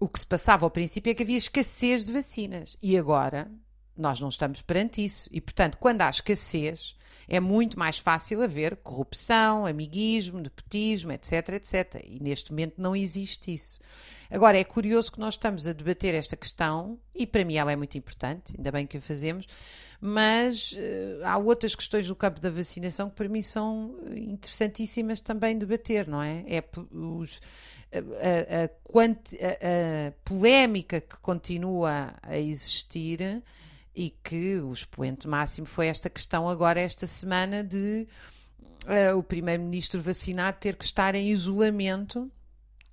o 0.00 0.08
que 0.08 0.18
se 0.18 0.26
passava 0.26 0.66
ao 0.66 0.70
princípio 0.70 1.10
é 1.10 1.14
que 1.14 1.22
havia 1.22 1.38
escassez 1.38 2.04
de 2.04 2.12
vacinas. 2.12 2.76
E 2.82 2.98
agora 2.98 3.48
nós 4.00 4.20
não 4.20 4.28
estamos 4.28 4.62
perante 4.62 5.04
isso. 5.04 5.28
E, 5.32 5.40
portanto, 5.40 5.78
quando 5.78 6.02
há 6.02 6.10
escassez, 6.10 6.96
é 7.28 7.38
muito 7.38 7.78
mais 7.78 7.98
fácil 7.98 8.42
haver 8.42 8.76
corrupção, 8.76 9.66
amiguismo, 9.66 10.40
nepotismo, 10.40 11.12
etc, 11.12 11.50
etc. 11.50 12.02
E 12.04 12.22
neste 12.22 12.50
momento 12.50 12.74
não 12.78 12.96
existe 12.96 13.52
isso. 13.52 13.78
Agora, 14.30 14.58
é 14.58 14.64
curioso 14.64 15.12
que 15.12 15.20
nós 15.20 15.34
estamos 15.34 15.66
a 15.66 15.72
debater 15.72 16.14
esta 16.14 16.36
questão, 16.36 16.98
e 17.14 17.26
para 17.26 17.44
mim 17.44 17.56
ela 17.56 17.72
é 17.72 17.76
muito 17.76 17.96
importante, 17.96 18.54
ainda 18.56 18.72
bem 18.72 18.86
que 18.86 18.96
a 18.96 19.00
fazemos, 19.00 19.46
mas 20.00 20.72
uh, 20.72 21.24
há 21.24 21.36
outras 21.38 21.74
questões 21.74 22.08
no 22.08 22.14
campo 22.14 22.38
da 22.40 22.50
vacinação 22.50 23.10
que 23.10 23.16
para 23.16 23.28
mim 23.28 23.42
são 23.42 23.96
interessantíssimas 24.14 25.20
também 25.20 25.58
debater, 25.58 26.06
não 26.06 26.22
é? 26.22 26.44
É 26.46 26.62
os, 26.92 27.40
a, 27.92 27.98
a, 27.98 28.64
a, 28.64 30.08
a 30.08 30.12
polémica 30.24 31.00
que 31.00 31.18
continua 31.18 32.14
a 32.22 32.38
existir 32.38 33.42
e 33.98 34.10
que 34.22 34.60
o 34.60 34.72
expoente 34.72 35.26
máximo 35.26 35.66
foi 35.66 35.88
esta 35.88 36.08
questão 36.08 36.48
agora, 36.48 36.78
esta 36.78 37.04
semana, 37.04 37.64
de 37.64 38.06
uh, 38.84 39.18
o 39.18 39.24
primeiro-ministro 39.24 40.00
vacinado 40.00 40.56
ter 40.60 40.76
que 40.76 40.84
estar 40.84 41.16
em 41.16 41.30
isolamento, 41.30 42.30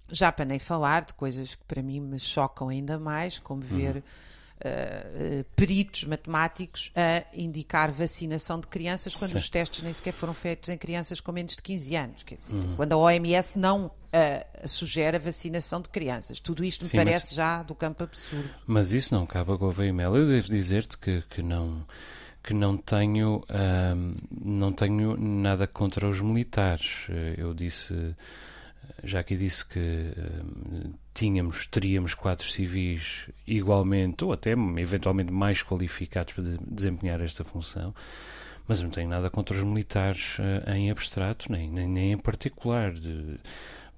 já 0.10 0.32
para 0.32 0.46
nem 0.46 0.58
falar 0.58 1.06
de 1.06 1.14
coisas 1.14 1.54
que 1.54 1.64
para 1.66 1.84
mim 1.84 2.00
me 2.00 2.20
chocam 2.20 2.70
ainda 2.70 2.98
mais, 2.98 3.38
como 3.38 3.62
uhum. 3.62 3.68
ver 3.68 3.98
uh, 3.98 5.44
peritos 5.56 6.06
matemáticos 6.06 6.92
a 6.96 7.24
indicar 7.38 7.92
vacinação 7.92 8.60
de 8.60 8.66
crianças 8.66 9.14
quando 9.14 9.34
Sim. 9.34 9.38
os 9.38 9.48
testes 9.48 9.84
nem 9.84 9.94
sequer 9.94 10.12
foram 10.12 10.34
feitos 10.34 10.70
em 10.70 10.78
crianças 10.78 11.22
com 11.22 11.32
menos 11.32 11.56
de 11.56 11.62
15 11.62 11.96
anos. 11.96 12.24
Quer 12.24 12.38
dizer, 12.38 12.54
uhum. 12.54 12.76
Quando 12.76 12.94
a 12.94 12.98
OMS 12.98 13.60
não 13.60 13.92
uh, 14.16 14.68
sugere 14.68 15.18
a 15.18 15.20
vacinação 15.20 15.82
de 15.82 15.90
crianças. 15.90 16.40
Tudo 16.40 16.64
isto 16.64 16.84
me 16.84 16.90
Sim, 16.90 16.98
parece 16.98 17.28
mas, 17.28 17.36
já 17.36 17.64
do 17.64 17.76
campo 17.76 18.04
absurdo. 18.04 18.50
Mas 18.66 18.94
isso 18.94 19.14
não 19.14 19.26
cabe 19.26 19.52
a 19.52 19.56
Gouveia 19.56 19.94
Mel. 19.94 20.16
Eu 20.16 20.28
devo 20.28 20.50
dizer-te 20.50 20.98
que, 20.98 21.22
que 21.30 21.42
não 21.42 21.86
que 22.44 22.54
não 22.54 22.78
tenho 22.78 23.44
não 24.30 24.72
tenho 24.72 25.18
nada 25.18 25.66
contra 25.66 26.08
os 26.08 26.22
militares. 26.22 27.08
Eu 27.38 27.54
disse 27.54 28.16
já 29.04 29.24
que 29.24 29.36
disse 29.36 29.66
que 29.66 30.14
tínhamos, 31.14 31.66
teríamos 31.66 32.14
quatro 32.14 32.46
civis 32.46 33.30
igualmente, 33.48 34.24
ou 34.24 34.34
até 34.34 34.52
eventualmente 34.52 35.32
mais 35.32 35.64
qualificados 35.64 36.34
para 36.34 36.44
de, 36.44 36.58
desempenhar 36.68 37.22
esta 37.22 37.44
função, 37.44 37.94
mas 38.68 38.82
não 38.82 38.90
tenho 38.90 39.10
nada 39.10 39.30
contra 39.30 39.56
os 39.56 39.64
militares 39.64 40.38
uh, 40.40 40.72
em 40.72 40.90
abstrato, 40.90 41.52
nem, 41.52 41.70
nem, 41.70 41.88
nem 41.88 42.12
em 42.14 42.18
particular. 42.18 42.92
De, 42.92 43.40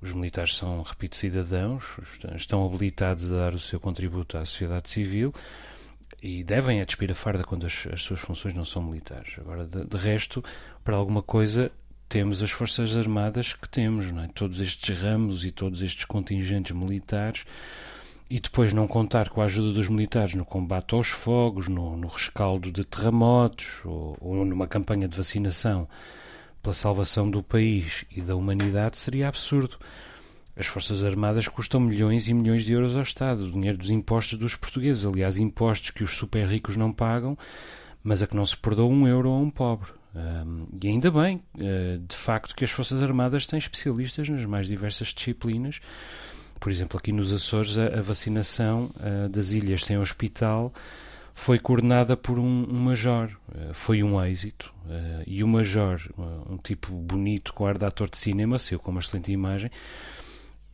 os 0.02 0.14
militares 0.14 0.56
são, 0.56 0.82
repito, 0.82 1.16
cidadãos, 1.16 1.98
estão 2.36 2.66
habilitados 2.66 3.32
a 3.32 3.36
dar 3.36 3.54
o 3.54 3.60
seu 3.60 3.80
contributo 3.80 4.38
à 4.38 4.46
sociedade 4.46 4.90
civil 4.90 5.34
e 6.22 6.44
devem 6.44 6.82
a 6.82 6.86
despir 6.86 7.12
a 7.12 7.16
farda 7.16 7.44
quando 7.44 7.66
as, 7.66 7.88
as 7.92 8.02
suas 8.02 8.20
funções 8.20 8.54
não 8.54 8.66
são 8.66 8.82
militares. 8.82 9.36
Agora, 9.40 9.66
de, 9.66 9.86
de 9.86 9.98
resto, 9.98 10.44
para 10.84 10.96
alguma 10.96 11.22
coisa 11.22 11.72
temos 12.10 12.42
as 12.42 12.52
Forças 12.52 12.96
Armadas 12.96 13.54
que 13.54 13.68
temos, 13.68 14.12
não 14.12 14.24
é? 14.24 14.28
todos 14.28 14.62
estes 14.62 14.98
ramos 14.98 15.46
e 15.46 15.52
todos 15.52 15.84
estes 15.84 16.06
contingentes 16.06 16.76
militares, 16.76 17.46
e 18.30 18.40
depois 18.40 18.74
não 18.74 18.88
contar 18.88 19.30
com 19.30 19.42
a 19.42 19.46
ajuda 19.46 19.74
dos 19.74 19.88
militares 19.88 20.36
no 20.36 20.46
combate 20.46 20.96
aos 20.96 21.08
fogos, 21.08 21.68
no, 21.68 21.96
no 21.96 22.08
rescaldo 22.08 22.72
de 22.72 22.84
terremotos 22.84 23.82
ou, 23.86 24.18
ou, 24.20 24.46
numa 24.46 24.68
campanha 24.68 25.08
de 25.08 25.16
vacinação 25.16 25.88
pela 26.62 26.74
salvação 26.74 27.30
do 27.30 27.42
país 27.42 28.06
e 28.12 28.22
da 28.22 28.36
humanidade 28.36 28.98
seria 28.98 29.28
absurdo. 29.28 29.78
As 30.56 30.66
Forças 30.66 31.04
Armadas 31.04 31.48
custam 31.48 31.80
milhões 31.80 32.28
e 32.28 32.34
milhões 32.34 32.66
de 32.66 32.74
euros 32.74 32.96
ao 32.96 33.04
Estado, 33.04 33.46
o 33.46 33.52
dinheiro 33.52 33.78
dos 33.78 33.92
impostos 33.92 34.40
dos 34.40 34.56
portugueses, 34.56 35.06
aliás, 35.06 35.38
impostos 35.38 35.92
que 35.92 36.04
os 36.04 36.18
super 36.18 36.48
ricos 36.48 36.76
não 36.76 36.92
pagam, 36.92 37.38
mas 38.04 38.24
a 38.24 38.28
que 38.28 38.36
não 38.36 38.46
se 38.46 38.58
perdoa 38.58 38.88
um 38.88 39.08
euro 39.08 39.30
a 39.30 39.38
um 39.38 39.50
pobre. 39.50 39.92
Um, 40.16 40.66
e 40.82 40.88
ainda 40.88 41.12
bem, 41.12 41.40
uh, 41.56 42.00
de 42.00 42.16
facto, 42.16 42.56
que 42.56 42.66
as 42.66 42.72
Forças 42.72 43.04
Armadas 43.04 43.46
têm 43.46 43.60
especialistas 43.60 44.28
nas 44.30 44.46
mais 44.46 44.68
diversas 44.68 45.10
disciplinas. 45.10 45.80
Por 46.60 46.72
exemplo, 46.72 46.98
aqui 46.98 47.12
nos 47.12 47.32
Açores, 47.32 47.78
a, 47.78 48.02
vacinação 48.02 48.90
uh, 48.96 49.30
das 49.30 49.52
ilhas 49.52 49.86
sem 49.86 49.98
hospital 50.00 50.74
foi 51.40 51.60
coordenada 51.60 52.18
por 52.18 52.40
um, 52.40 52.68
um 52.68 52.80
major. 52.80 53.30
Uh, 53.48 53.72
foi 53.72 54.02
um 54.02 54.20
êxito. 54.24 54.74
e 55.28 55.44
o 55.44 55.48
major, 55.48 56.02
um 56.50 56.58
tipo 56.58 56.92
bonito, 56.94 57.54
com 57.54 57.66
ar 57.66 57.78
de 57.78 57.86
ator 57.86 58.10
de 58.10 58.18
cinema, 58.18 58.58
saiu 58.58 58.80
com 58.80 58.90
uma 58.90 59.00
excelente 59.00 59.32
imagem 59.32 59.70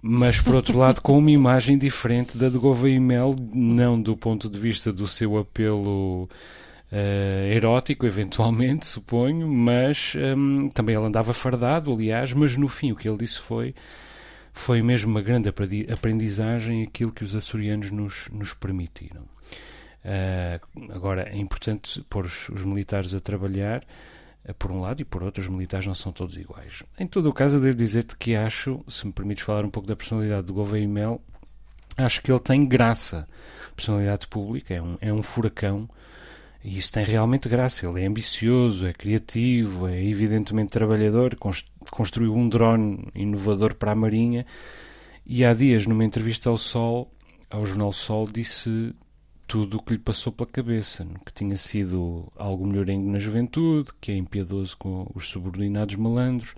mas 0.05 0.41
por 0.41 0.53
outro 0.53 0.77
lado 0.77 0.99
com 0.99 1.17
uma 1.17 1.31
imagem 1.31 1.77
diferente 1.77 2.37
da 2.37 2.49
de 2.49 2.57
Gouveia 2.57 2.93
e 2.93 2.99
Mel, 2.99 3.33
não 3.53 4.01
do 4.01 4.17
ponto 4.17 4.49
de 4.49 4.59
vista 4.59 4.91
do 4.91 5.07
seu 5.07 5.37
apelo 5.37 6.27
erótico, 7.49 8.05
eventualmente, 8.05 8.85
suponho, 8.87 9.47
mas 9.47 10.13
um, 10.37 10.67
também 10.69 10.95
ele 10.95 11.05
andava 11.05 11.33
fardado, 11.33 11.91
aliás, 11.93 12.33
mas 12.33 12.57
no 12.57 12.67
fim 12.67 12.91
o 12.91 12.95
que 12.97 13.07
ele 13.07 13.17
disse 13.17 13.39
foi 13.39 13.73
foi 14.51 14.83
mesmo 14.83 15.09
uma 15.09 15.21
grande 15.21 15.49
aprendizagem 15.49 16.83
aquilo 16.83 17.11
que 17.11 17.23
os 17.23 17.35
açorianos 17.35 17.89
nos, 17.89 18.27
nos 18.31 18.53
permitiram. 18.53 19.23
Uh, 20.03 20.91
agora, 20.91 21.29
é 21.29 21.37
importante 21.37 22.01
pôr 22.09 22.25
os, 22.25 22.49
os 22.49 22.65
militares 22.65 23.15
a 23.15 23.19
trabalhar, 23.19 23.83
uh, 24.47 24.53
por 24.55 24.71
um 24.71 24.81
lado, 24.81 25.01
e 25.01 25.05
por 25.05 25.23
outro, 25.23 25.41
os 25.41 25.47
militares 25.47 25.87
não 25.87 25.95
são 25.95 26.11
todos 26.11 26.35
iguais. 26.35 26.83
Em 26.99 27.07
todo 27.07 27.29
o 27.29 27.33
caso, 27.33 27.57
eu 27.57 27.61
devo 27.61 27.77
dizer-te 27.77 28.17
que 28.17 28.35
acho, 28.35 28.83
se 28.87 29.07
me 29.07 29.13
permites 29.13 29.43
falar 29.43 29.63
um 29.63 29.69
pouco 29.69 29.87
da 29.87 29.95
personalidade 29.95 30.47
do 30.47 30.53
Gouveia 30.53 30.87
Mel, 30.87 31.21
acho 31.97 32.21
que 32.21 32.31
ele 32.31 32.39
tem 32.39 32.65
graça. 32.65 33.27
Personalidade 33.75 34.27
pública, 34.27 34.73
é 34.73 34.81
um, 34.81 34.97
é 34.99 35.13
um 35.13 35.23
furacão, 35.23 35.87
e 36.63 36.77
isso 36.77 36.91
tem 36.91 37.03
realmente 37.03 37.49
graça. 37.49 37.85
Ele 37.85 38.01
é 38.01 38.07
ambicioso, 38.07 38.87
é 38.87 38.93
criativo, 38.93 39.87
é 39.87 40.03
evidentemente 40.03 40.71
trabalhador, 40.71 41.35
construiu 41.91 42.35
um 42.35 42.47
drone 42.47 43.07
inovador 43.13 43.75
para 43.75 43.91
a 43.91 43.95
Marinha. 43.95 44.45
E 45.25 45.43
há 45.43 45.53
dias, 45.53 45.85
numa 45.87 46.05
entrevista 46.05 46.49
ao 46.49 46.57
Sol, 46.57 47.09
ao 47.49 47.65
Jornal 47.65 47.91
Sol, 47.91 48.27
disse 48.31 48.93
tudo 49.53 49.77
o 49.77 49.83
que 49.83 49.93
lhe 49.93 49.99
passou 49.99 50.33
pela 50.33 50.49
cabeça: 50.49 51.05
que 51.23 51.31
tinha 51.31 51.55
sido 51.57 52.27
algo 52.35 52.65
melhorengo 52.65 53.07
na 53.11 53.19
juventude, 53.19 53.91
que 54.01 54.11
é 54.11 54.17
impiedoso 54.17 54.75
com 54.75 55.07
os 55.13 55.27
subordinados 55.27 55.95
malandros, 55.95 56.55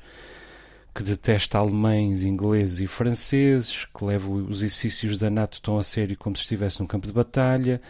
que 0.93 1.03
detesta 1.03 1.57
alemães, 1.57 2.23
ingleses 2.23 2.79
e 2.79 2.87
franceses, 2.87 3.83
que 3.83 4.05
leva 4.05 4.31
os 4.31 4.59
exercícios 4.63 5.17
da 5.17 5.29
NATO 5.29 5.61
tão 5.61 5.77
a 5.77 5.83
sério 5.83 6.17
como 6.17 6.37
se 6.37 6.43
estivesse 6.43 6.79
num 6.79 6.87
campo 6.87 7.05
de 7.05 7.11
batalha 7.11 7.81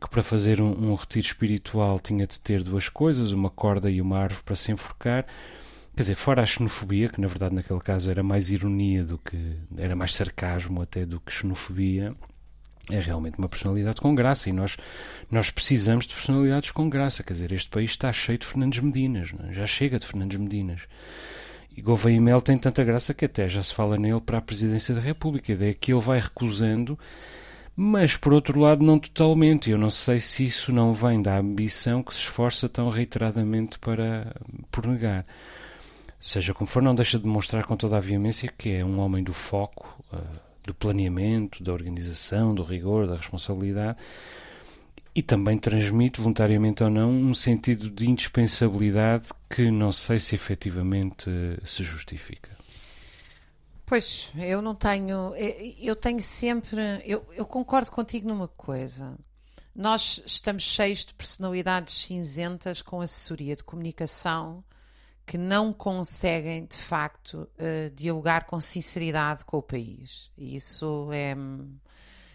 que 0.00 0.10
para 0.10 0.20
fazer 0.20 0.60
um, 0.60 0.90
um, 0.90 0.94
retiro 0.96 1.26
espiritual 1.26 1.98
tinha 2.00 2.26
de 2.26 2.38
ter 2.38 2.62
duas 2.62 2.88
coisas, 2.90 3.32
uma 3.32 3.48
corda 3.48 3.88
e 3.88 4.02
uma 4.02 4.18
árvore 4.18 4.42
para 4.44 4.56
se 4.56 4.72
enforcar. 4.72 5.24
Quer 5.96 6.02
dizer, 6.02 6.14
fora 6.16 6.42
a 6.42 6.46
xenofobia, 6.46 7.08
que 7.08 7.20
na 7.20 7.28
verdade 7.28 7.54
naquele 7.54 7.78
caso 7.78 8.10
era 8.10 8.22
mais 8.22 8.50
ironia 8.50 9.04
do 9.04 9.16
que. 9.16 9.56
era 9.78 9.94
mais 9.94 10.12
sarcasmo 10.12 10.82
até 10.82 11.06
do 11.06 11.20
que 11.20 11.32
xenofobia, 11.32 12.14
é 12.90 13.00
realmente 13.00 13.38
uma 13.38 13.48
personalidade 13.48 14.00
com 14.00 14.14
graça 14.14 14.48
e 14.48 14.52
nós, 14.52 14.76
nós 15.30 15.50
precisamos 15.50 16.06
de 16.06 16.14
personalidades 16.14 16.70
com 16.70 16.88
graça. 16.88 17.22
Quer 17.22 17.32
dizer, 17.32 17.52
este 17.52 17.70
país 17.70 17.90
está 17.90 18.12
cheio 18.12 18.38
de 18.38 18.46
Fernandes 18.46 18.80
Medinas, 18.80 19.32
é? 19.48 19.52
já 19.52 19.66
chega 19.66 19.98
de 19.98 20.06
Fernandes 20.06 20.38
Medinas. 20.38 20.82
E 21.76 21.82
Gouveia 21.82 22.20
Mel 22.20 22.40
tem 22.40 22.56
tanta 22.56 22.84
graça 22.84 23.12
que 23.12 23.24
até 23.24 23.48
já 23.48 23.62
se 23.62 23.74
fala 23.74 23.96
nele 23.96 24.20
para 24.20 24.38
a 24.38 24.42
presidência 24.42 24.94
da 24.94 25.00
República. 25.00 25.52
A 25.52 25.54
ideia 25.54 25.70
é 25.70 25.74
que 25.74 25.92
ele 25.92 26.00
vai 26.00 26.20
recusando 26.20 26.96
mas 27.76 28.16
por 28.16 28.32
outro 28.32 28.60
lado 28.60 28.84
não 28.84 28.98
totalmente. 28.98 29.70
Eu 29.70 29.78
não 29.78 29.90
sei 29.90 30.18
se 30.18 30.44
isso 30.44 30.72
não 30.72 30.92
vem 30.92 31.20
da 31.20 31.38
ambição 31.38 32.02
que 32.02 32.14
se 32.14 32.20
esforça 32.20 32.68
tão 32.68 32.88
reiteradamente 32.88 33.78
para 33.78 34.34
por 34.70 34.86
negar. 34.86 35.26
Seja 36.20 36.54
como 36.54 36.66
for, 36.66 36.82
não 36.82 36.94
deixa 36.94 37.18
de 37.18 37.24
demonstrar 37.24 37.66
com 37.66 37.76
toda 37.76 37.96
a 37.96 38.00
veemência 38.00 38.50
que 38.56 38.70
é 38.70 38.84
um 38.84 38.98
homem 38.98 39.22
do 39.22 39.32
foco, 39.32 39.86
uh, 40.12 40.43
do 40.66 40.74
planeamento, 40.74 41.62
da 41.62 41.72
organização, 41.72 42.54
do 42.54 42.62
rigor, 42.62 43.06
da 43.06 43.16
responsabilidade 43.16 43.98
e 45.14 45.22
também 45.22 45.56
transmite, 45.56 46.20
voluntariamente 46.20 46.82
ou 46.82 46.90
não, 46.90 47.08
um 47.08 47.34
sentido 47.34 47.88
de 47.88 48.10
indispensabilidade 48.10 49.28
que 49.48 49.70
não 49.70 49.92
sei 49.92 50.18
se 50.18 50.34
efetivamente 50.34 51.30
se 51.64 51.84
justifica. 51.84 52.50
Pois, 53.86 54.32
eu 54.36 54.60
não 54.60 54.74
tenho. 54.74 55.32
Eu 55.78 55.94
tenho 55.94 56.20
sempre. 56.20 56.80
Eu, 57.04 57.24
eu 57.36 57.46
concordo 57.46 57.92
contigo 57.92 58.26
numa 58.26 58.48
coisa. 58.48 59.16
Nós 59.74 60.22
estamos 60.26 60.62
cheios 60.62 61.04
de 61.04 61.14
personalidades 61.14 61.94
cinzentas 61.94 62.80
com 62.80 63.00
assessoria 63.00 63.54
de 63.54 63.62
comunicação 63.62 64.64
que 65.26 65.38
não 65.38 65.72
conseguem, 65.72 66.66
de 66.66 66.76
facto, 66.76 67.48
uh, 67.58 67.90
dialogar 67.94 68.44
com 68.44 68.60
sinceridade 68.60 69.44
com 69.44 69.58
o 69.58 69.62
país. 69.62 70.30
E 70.36 70.54
isso 70.54 71.08
é. 71.12 71.34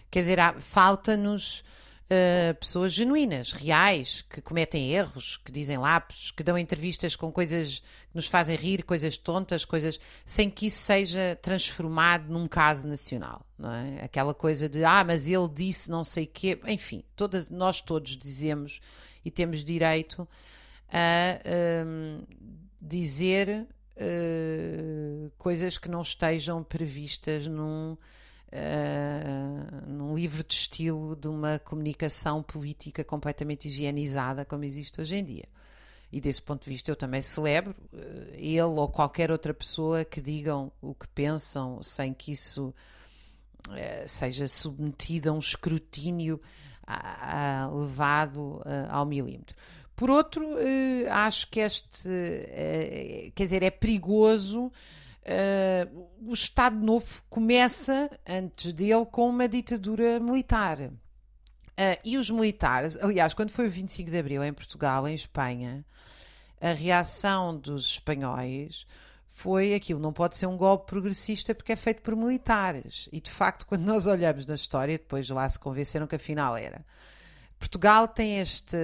Quer 0.10 0.20
dizer, 0.22 0.40
falta-nos 0.60 1.64
uh, 2.10 2.56
pessoas 2.60 2.94
genuínas, 2.94 3.52
reais, 3.52 4.26
que 4.28 4.42
cometem 4.42 4.92
erros, 4.92 5.38
que 5.38 5.52
dizem 5.52 5.78
lápis, 5.78 6.32
que 6.32 6.44
dão 6.44 6.58
entrevistas 6.58 7.16
com 7.16 7.32
coisas 7.32 7.80
que 7.80 8.16
nos 8.16 8.26
fazem 8.26 8.56
rir, 8.56 8.84
coisas 8.84 9.18
tontas, 9.18 9.64
coisas 9.66 10.00
sem 10.26 10.50
que 10.50 10.66
isso 10.66 10.82
seja 10.82 11.38
transformado 11.42 12.28
num 12.28 12.48
caso 12.48 12.88
nacional. 12.88 13.46
Não 13.58 13.72
é? 13.72 14.04
Aquela 14.04 14.34
coisa 14.34 14.68
de, 14.68 14.84
ah, 14.84 15.04
mas 15.04 15.28
ele 15.28 15.48
disse 15.48 15.92
não 15.92 16.04
sei 16.04 16.24
o 16.24 16.28
quê. 16.28 16.60
Enfim, 16.66 17.04
todas, 17.16 17.50
nós 17.50 17.82
todos 17.82 18.18
dizemos 18.18 18.82
e 19.24 19.30
temos 19.30 19.64
direito 19.64 20.28
a 20.92 21.86
um, 21.86 22.24
dizer 22.82 23.68
uh, 23.98 25.32
coisas 25.38 25.78
que 25.78 25.90
não 25.90 26.02
estejam 26.02 26.64
previstas 26.64 27.48
num 27.48 27.94
uh, 27.94 29.88
num 29.88 30.16
livro 30.16 30.44
de 30.44 30.54
estilo 30.54 31.16
de 31.16 31.28
uma 31.28 31.60
comunicação 31.60 32.42
política 32.42 33.04
completamente 33.04 33.68
higienizada 33.68 34.46
como 34.46 34.64
existe 34.64 35.02
hoje 35.02 35.16
em 35.16 35.24
dia. 35.24 35.46
E 36.12 36.20
desse 36.20 36.42
ponto 36.42 36.64
de 36.64 36.70
vista 36.70 36.90
eu 36.90 36.96
também 36.96 37.22
celebro 37.22 37.76
uh, 37.94 37.98
ele 38.34 38.62
ou 38.62 38.88
qualquer 38.88 39.32
outra 39.32 39.54
pessoa 39.54 40.06
que 40.06 40.22
digam 40.22 40.72
o 40.82 40.96
que 40.96 41.08
pensam 41.10 41.84
sem 41.84 42.14
que 42.14 42.32
isso 42.32 42.74
seja 44.08 44.48
submetido 44.48 45.30
a 45.30 45.34
um 45.34 45.38
escrutínio 45.38 46.42
a, 46.88 47.64
a, 47.64 47.68
levado 47.68 48.64
ao 48.90 49.06
milímetro. 49.06 49.56
Por 50.00 50.10
outro, 50.10 50.48
acho 51.12 51.50
que 51.50 51.60
este, 51.60 52.08
quer 53.36 53.44
dizer, 53.44 53.64
é 53.64 53.70
perigoso 53.70 54.68
uh, 54.68 56.08
o 56.26 56.34
Estado 56.34 56.78
Novo 56.78 57.22
começa, 57.30 58.10
antes 58.26 58.72
dele, 58.72 59.06
com 59.06 59.28
uma 59.28 59.46
ditadura 59.46 60.18
militar. 60.22 60.90
E 62.06 62.18
os 62.18 62.30
militares, 62.30 62.96
aliás, 63.02 63.34
quando 63.34 63.50
foi 63.50 63.68
o 63.68 63.70
25 63.70 64.10
de 64.10 64.18
Abril 64.18 64.42
em 64.42 64.54
Portugal, 64.54 65.06
em 65.06 65.14
Espanha, 65.14 65.86
a 66.62 66.72
reação 66.72 67.58
dos 67.58 67.92
espanhóis 67.92 68.88
foi 69.28 69.74
aquilo, 69.74 70.00
não 70.00 70.14
pode 70.14 70.38
ser 70.38 70.46
um 70.46 70.56
golpe 70.56 70.88
progressista 70.88 71.54
porque 71.54 71.74
é 71.74 71.76
feito 71.76 72.02
por 72.02 72.16
militares. 72.16 73.10
E 73.12 73.20
de 73.20 73.30
facto, 73.30 73.66
quando 73.66 73.84
nós 73.84 74.08
olhamos 74.08 74.46
na 74.46 74.56
história, 74.56 74.98
depois 74.98 75.30
lá 75.30 75.48
se 75.50 75.60
convenceram 75.60 76.08
que 76.08 76.16
afinal 76.16 76.56
era. 76.56 76.86
Portugal 77.60 78.08
tem 78.08 78.40
este, 78.40 78.78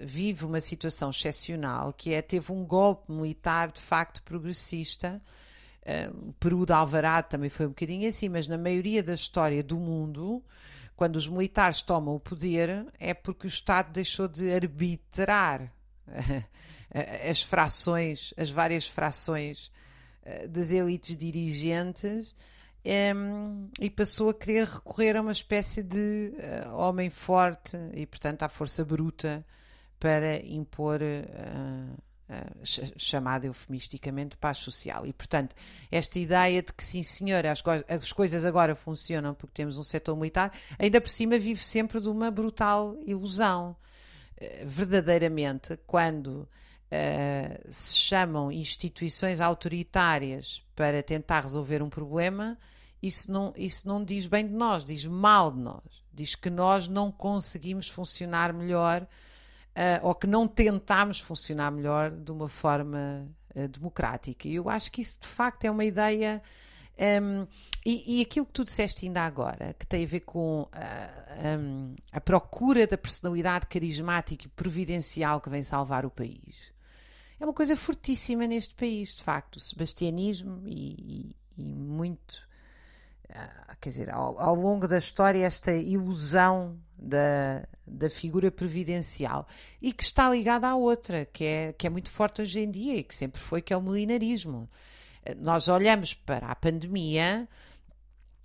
vive 0.00 0.46
uma 0.46 0.60
situação 0.60 1.10
excepcional 1.10 1.92
que 1.92 2.14
é, 2.14 2.22
teve 2.22 2.50
um 2.52 2.64
golpe 2.64 3.12
militar 3.12 3.70
de 3.70 3.80
facto 3.80 4.22
progressista. 4.22 5.22
O 6.26 6.32
Peru 6.40 6.64
de 6.64 6.72
Alvarado 6.72 7.28
também 7.28 7.50
foi 7.50 7.66
um 7.66 7.68
bocadinho 7.68 8.08
assim, 8.08 8.30
mas 8.30 8.48
na 8.48 8.56
maioria 8.56 9.02
da 9.02 9.12
história 9.12 9.62
do 9.62 9.78
mundo, 9.78 10.42
quando 10.96 11.16
os 11.16 11.28
militares 11.28 11.82
tomam 11.82 12.14
o 12.14 12.20
poder, 12.20 12.86
é 12.98 13.12
porque 13.12 13.46
o 13.46 13.48
Estado 13.48 13.92
deixou 13.92 14.26
de 14.26 14.50
arbitrar 14.50 15.70
as 17.30 17.42
frações, 17.42 18.32
as 18.38 18.48
várias 18.48 18.86
frações 18.86 19.70
eh, 20.22 20.48
das 20.48 20.70
elites 20.70 21.16
dirigentes 21.16 22.34
um, 22.86 23.68
e 23.80 23.88
passou 23.88 24.28
a 24.28 24.34
querer 24.34 24.66
recorrer 24.66 25.16
a 25.16 25.22
uma 25.22 25.32
espécie 25.32 25.82
de 25.82 26.34
uh, 26.66 26.76
homem 26.76 27.08
forte 27.08 27.78
e, 27.94 28.04
portanto, 28.06 28.42
à 28.42 28.48
força 28.48 28.84
bruta 28.84 29.44
para 29.98 30.36
impor. 30.44 31.00
Uh, 31.00 32.04
Uh, 32.26 32.64
chamada 32.96 33.46
eufemisticamente 33.46 34.34
paz 34.38 34.56
social. 34.56 35.06
E, 35.06 35.12
portanto, 35.12 35.54
esta 35.92 36.18
ideia 36.18 36.62
de 36.62 36.72
que, 36.72 36.82
sim, 36.82 37.02
senhora, 37.02 37.52
as, 37.52 37.62
as, 37.86 38.12
coisas 38.14 38.46
agora 38.46 38.74
funcionam 38.74 39.34
porque 39.34 39.52
temos 39.52 39.76
um 39.76 39.82
setor 39.82 40.16
militar, 40.16 40.50
ainda 40.78 41.02
por 41.02 41.10
cima 41.10 41.36
vive 41.36 41.62
sempre 41.62 42.00
de 42.00 42.08
uma 42.08 42.30
brutal 42.30 42.96
ilusão. 43.04 43.76
Verdadeiramente, 44.64 45.78
quando 45.86 46.48
uh, 46.94 47.60
se 47.68 47.98
chamam 47.98 48.50
instituições 48.50 49.40
autoritárias 49.40 50.62
para 50.74 51.02
tentar 51.02 51.42
resolver 51.42 51.82
um 51.82 51.90
problema, 51.90 52.58
isso 53.06 53.30
não, 53.30 53.52
isso 53.56 53.86
não 53.86 54.02
diz 54.02 54.26
bem 54.26 54.46
de 54.46 54.52
nós, 54.52 54.84
diz 54.84 55.06
mal 55.06 55.50
de 55.50 55.58
nós. 55.58 55.82
Diz 56.12 56.34
que 56.34 56.48
nós 56.48 56.88
não 56.88 57.10
conseguimos 57.12 57.88
funcionar 57.88 58.52
melhor 58.52 59.02
uh, 59.02 60.06
ou 60.06 60.14
que 60.14 60.26
não 60.26 60.46
tentámos 60.48 61.20
funcionar 61.20 61.70
melhor 61.70 62.10
de 62.10 62.32
uma 62.32 62.48
forma 62.48 63.28
uh, 63.54 63.68
democrática. 63.68 64.48
E 64.48 64.54
eu 64.54 64.68
acho 64.68 64.90
que 64.90 65.02
isso 65.02 65.20
de 65.20 65.26
facto 65.26 65.64
é 65.64 65.70
uma 65.70 65.84
ideia. 65.84 66.42
Um, 66.96 67.02
ehm, 67.02 67.48
e, 67.84 68.18
e, 68.18 68.22
aquilo 68.22 68.46
que 68.46 68.52
tu 68.52 68.64
disseste 68.64 69.04
ainda 69.04 69.22
agora, 69.22 69.74
que 69.76 69.84
tem 69.84 70.04
a 70.04 70.06
ver 70.06 70.20
com 70.20 70.62
uh, 70.62 70.68
eh, 70.72 71.56
um, 71.58 71.94
ehm, 71.94 71.96
a 72.12 72.20
procura 72.20 72.86
da 72.86 72.96
personalidade 72.96 73.66
carismática 73.66 74.46
e 74.46 74.48
providencial 74.48 75.40
que 75.40 75.50
vem 75.50 75.60
salvar 75.60 76.06
o 76.06 76.10
país, 76.10 76.72
é 77.40 77.44
uma 77.44 77.52
coisa 77.52 77.76
fortíssima 77.76 78.46
neste 78.46 78.76
país, 78.76 79.16
de 79.16 79.24
facto. 79.24 79.56
O 79.56 79.60
sebastianismo 79.60 80.62
e, 80.66 81.34
e, 81.58 81.64
e 81.64 81.74
muito. 81.74 82.48
Uh, 83.34 83.76
quer 83.80 83.88
dizer, 83.88 84.10
ao, 84.10 84.38
ao, 84.38 84.54
longo 84.54 84.86
da 84.86 84.98
história, 84.98 85.44
esta 85.44 85.72
ilusão 85.72 86.78
da, 86.96 87.66
da 87.86 88.08
figura 88.08 88.50
previdencial 88.50 89.46
e 89.82 89.92
que 89.92 90.02
está 90.02 90.30
ligada 90.30 90.68
à 90.68 90.76
outra, 90.76 91.24
que 91.26 91.44
é, 91.44 91.72
que 91.72 91.86
é 91.86 91.90
muito 91.90 92.10
forte 92.10 92.42
hoje 92.42 92.60
em 92.60 92.70
dia 92.70 92.96
e 92.96 93.02
que 93.02 93.14
sempre 93.14 93.40
foi, 93.40 93.60
que 93.60 93.72
é 93.72 93.76
o 93.76 93.82
milenarismo. 93.82 94.68
Nós 95.38 95.68
olhamos 95.68 96.12
para 96.14 96.48
a 96.48 96.54
pandemia, 96.54 97.48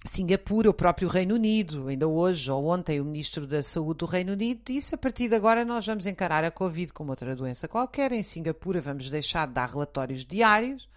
Singapura, 0.05 0.69
o 0.69 0.73
próprio 0.73 1.09
Reino 1.09 1.35
Unido, 1.35 1.89
ainda 1.89 2.07
hoje 2.07 2.49
ou 2.49 2.67
ontem 2.67 3.01
o 3.01 3.05
Ministro 3.05 3.45
da 3.45 3.61
Saúde 3.61 3.99
do 3.99 4.05
Reino 4.05 4.31
Unido 4.31 4.61
disse 4.65 4.95
a 4.95 4.97
partir 4.97 5.27
de 5.27 5.35
agora 5.35 5.65
nós 5.65 5.85
vamos 5.85 6.05
encarar 6.05 6.43
a 6.43 6.49
Covid 6.49 6.93
como 6.93 7.09
outra 7.09 7.35
doença 7.35 7.67
qualquer. 7.67 8.13
Em 8.13 8.23
Singapura 8.23 8.79
vamos 8.79 9.09
deixar 9.09 9.45
de 9.45 9.53
dar 9.53 9.69
relatórios 9.69 10.25
diários, 10.25 10.87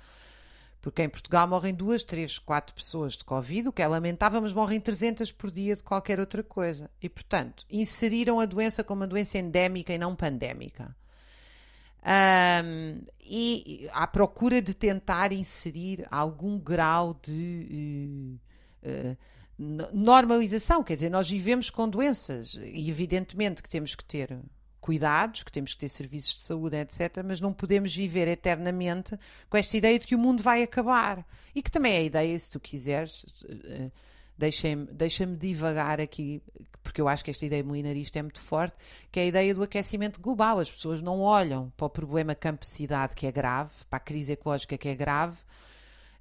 porque 0.83 1.01
em 1.01 1.09
Portugal 1.09 1.47
morrem 1.47 1.73
duas, 1.73 2.03
três, 2.03 2.40
quatro 2.40 2.75
pessoas 2.75 3.16
de 3.16 3.25
Covid, 3.25 3.68
o 3.68 3.73
que 3.73 3.81
é 3.81 3.87
lamentável, 3.87 4.42
mas 4.42 4.53
morrem 4.53 4.81
300 4.81 5.31
por 5.31 5.49
dia 5.49 5.77
de 5.77 5.83
qualquer 5.83 6.18
outra 6.18 6.42
coisa. 6.42 6.90
E, 7.01 7.09
portanto, 7.09 7.64
inseriram 7.71 8.40
a 8.40 8.45
doença 8.45 8.83
como 8.83 9.03
uma 9.03 9.07
doença 9.07 9.38
endémica 9.38 9.95
e 9.95 9.99
não 9.99 10.16
pandémica. 10.16 10.95
Um, 12.05 13.01
e 13.21 13.88
à 13.92 14.09
procura 14.09 14.61
de 14.61 14.75
tentar 14.75 15.33
inserir 15.33 16.05
algum 16.11 16.59
grau 16.59 17.16
de 17.23 18.37
uh, 18.85 19.14
uh, 19.62 19.88
normalização, 19.92 20.83
quer 20.83 20.97
dizer, 20.97 21.11
nós 21.11 21.31
vivemos 21.31 21.71
com 21.71 21.88
doenças 21.88 22.55
e 22.61 22.90
evidentemente 22.90 23.62
que 23.62 23.71
temos 23.71 23.95
que 23.95 24.05
ter 24.05 24.37
cuidados, 24.83 25.45
que 25.45 25.53
temos 25.53 25.75
que 25.75 25.79
ter 25.79 25.88
serviços 25.88 26.35
de 26.35 26.40
saúde, 26.40 26.77
etc., 26.77 27.23
mas 27.25 27.40
não 27.40 27.53
podemos 27.53 27.95
viver 27.95 28.27
eternamente 28.27 29.16
com 29.49 29.57
esta 29.57 29.77
ideia 29.77 29.97
de 29.97 30.07
que 30.07 30.14
o 30.16 30.18
mundo 30.18 30.42
vai 30.42 30.62
acabar. 30.62 31.25
E 31.55 31.62
que 31.62 31.71
também 31.71 31.95
é 31.95 31.99
a 31.99 32.03
ideia, 32.03 32.38
se 32.38 32.51
tu 32.51 32.59
quiseres, 32.59 33.25
eh, 33.49 33.90
deixa-me 34.37 34.87
deixa 34.87 35.25
divagar 35.25 36.01
aqui, 36.01 36.42
porque 36.83 37.01
eu 37.01 37.07
acho 37.07 37.25
que 37.25 37.31
esta 37.31 37.47
ideia 37.47 37.62
milenarista 37.62 38.18
é 38.18 38.23
muito 38.23 38.40
forte, 38.40 38.77
que 39.12 39.21
é 39.21 39.23
a 39.23 39.27
ideia 39.27 39.55
do 39.55 39.62
aquecimento 39.62 40.21
global. 40.21 40.59
As 40.59 40.71
pessoas 40.71 41.01
não 41.01 41.21
olham 41.21 41.73
para 41.77 41.87
o 41.87 41.90
problema 41.90 42.35
campecidade, 42.35 43.14
que 43.14 43.25
é 43.25 43.31
grave, 43.31 43.71
para 43.88 43.99
a 43.99 44.01
crise 44.01 44.33
ecológica, 44.33 44.77
que 44.77 44.88
é 44.88 44.97
grave, 44.97 45.37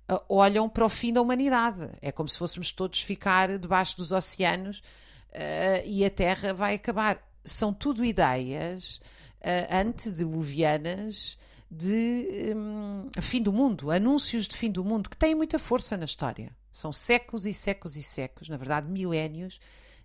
eh, 0.08 0.22
olham 0.30 0.70
para 0.70 0.86
o 0.86 0.90
fim 0.90 1.12
da 1.12 1.20
humanidade. 1.20 1.90
É 2.00 2.12
como 2.12 2.30
se 2.30 2.38
fôssemos 2.38 2.72
todos 2.72 3.02
ficar 3.02 3.58
debaixo 3.58 3.98
dos 3.98 4.12
oceanos 4.12 4.84
uh, 5.32 5.82
e 5.84 6.06
a 6.06 6.12
Terra 6.12 6.54
vai 6.54 6.76
acabar 6.76 7.31
são 7.44 7.74
tudo 7.74 8.06
ideias 8.06 9.00
uh, 9.42 9.74
antediluvianas 9.74 11.38
de 11.70 12.54
um, 12.56 13.10
fim 13.22 13.42
do 13.42 13.54
mundo, 13.54 13.90
anúncios 13.92 14.48
de 14.48 14.58
fim 14.58 14.70
do 14.70 14.84
mundo, 14.84 15.10
que 15.10 15.18
têm 15.18 15.34
muita 15.34 15.58
força 15.58 15.96
na 15.96 16.06
história. 16.06 16.56
São 16.72 16.92
séculos 16.92 17.46
e 17.46 17.54
séculos 17.54 17.96
e 17.96 18.04
séculos, 18.04 18.50
na 18.50 18.58
verdade, 18.58 18.90
milénios, 18.92 19.60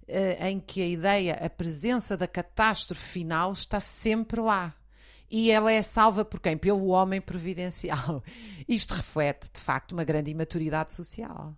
uh, 0.08 0.44
em 0.44 0.60
que 0.60 0.80
a 0.80 0.86
ideia, 0.86 1.34
a 1.34 1.50
presença 1.50 2.16
da 2.16 2.26
catástrofe 2.26 3.02
final 3.02 3.52
está 3.52 3.80
sempre 3.80 4.40
lá. 4.40 4.74
E 5.28 5.50
ela 5.50 5.72
é 5.72 5.82
salva 5.82 6.24
por 6.24 6.40
quem? 6.40 6.56
Pelo 6.56 6.88
homem 6.88 7.20
providencial. 7.20 8.22
Isto 8.68 8.94
reflete, 8.94 9.50
de 9.52 9.60
facto, 9.60 9.92
uma 9.92 10.04
grande 10.04 10.30
imaturidade 10.30 10.92
social. 10.92 11.52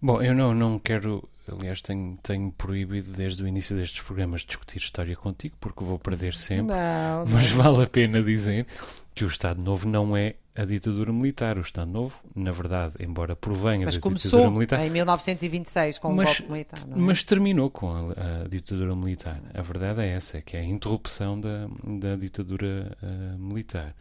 Bom, 0.00 0.20
eu 0.20 0.34
não, 0.34 0.54
não 0.54 0.78
quero 0.78 1.26
aliás, 1.50 1.80
tenho, 1.80 2.18
tenho 2.22 2.50
proibido 2.52 3.12
desde 3.12 3.42
o 3.42 3.48
início 3.48 3.76
destes 3.76 4.02
programas 4.02 4.42
discutir 4.42 4.78
história 4.78 5.16
contigo, 5.16 5.56
porque 5.60 5.84
vou 5.84 5.98
perder 5.98 6.34
sempre. 6.34 6.74
Não, 6.74 7.24
não. 7.24 7.32
Mas 7.32 7.50
vale 7.50 7.82
a 7.82 7.86
pena 7.86 8.22
dizer 8.22 8.66
que 9.14 9.24
o 9.24 9.28
Estado 9.28 9.62
Novo 9.62 9.88
não 9.88 10.16
é 10.16 10.34
a 10.54 10.64
ditadura 10.64 11.12
militar. 11.12 11.58
O 11.58 11.60
Estado 11.60 11.90
Novo, 11.90 12.18
na 12.34 12.50
verdade, 12.50 12.94
embora 13.00 13.36
provenha 13.36 13.84
Mas 13.84 13.98
da 13.98 14.10
ditadura 14.10 14.50
militar. 14.50 14.86
em 14.86 14.90
1926 14.90 15.98
com 15.98 16.12
Mas- 16.12 16.28
o 16.28 16.32
golpe 16.32 16.52
militar. 16.52 16.80
É? 16.80 16.94
Mas 16.96 17.22
terminou 17.24 17.70
com 17.70 17.90
a, 17.90 18.44
a 18.44 18.48
ditadura 18.48 18.96
militar. 18.96 19.40
A 19.54 19.62
verdade 19.62 20.02
é 20.02 20.08
essa, 20.08 20.38
é 20.38 20.40
que 20.40 20.56
é 20.56 20.60
a 20.60 20.64
interrupção 20.64 21.40
da, 21.40 21.68
da 22.00 22.16
ditadura 22.16 22.96
ah, 23.02 23.36
militar. 23.38 23.94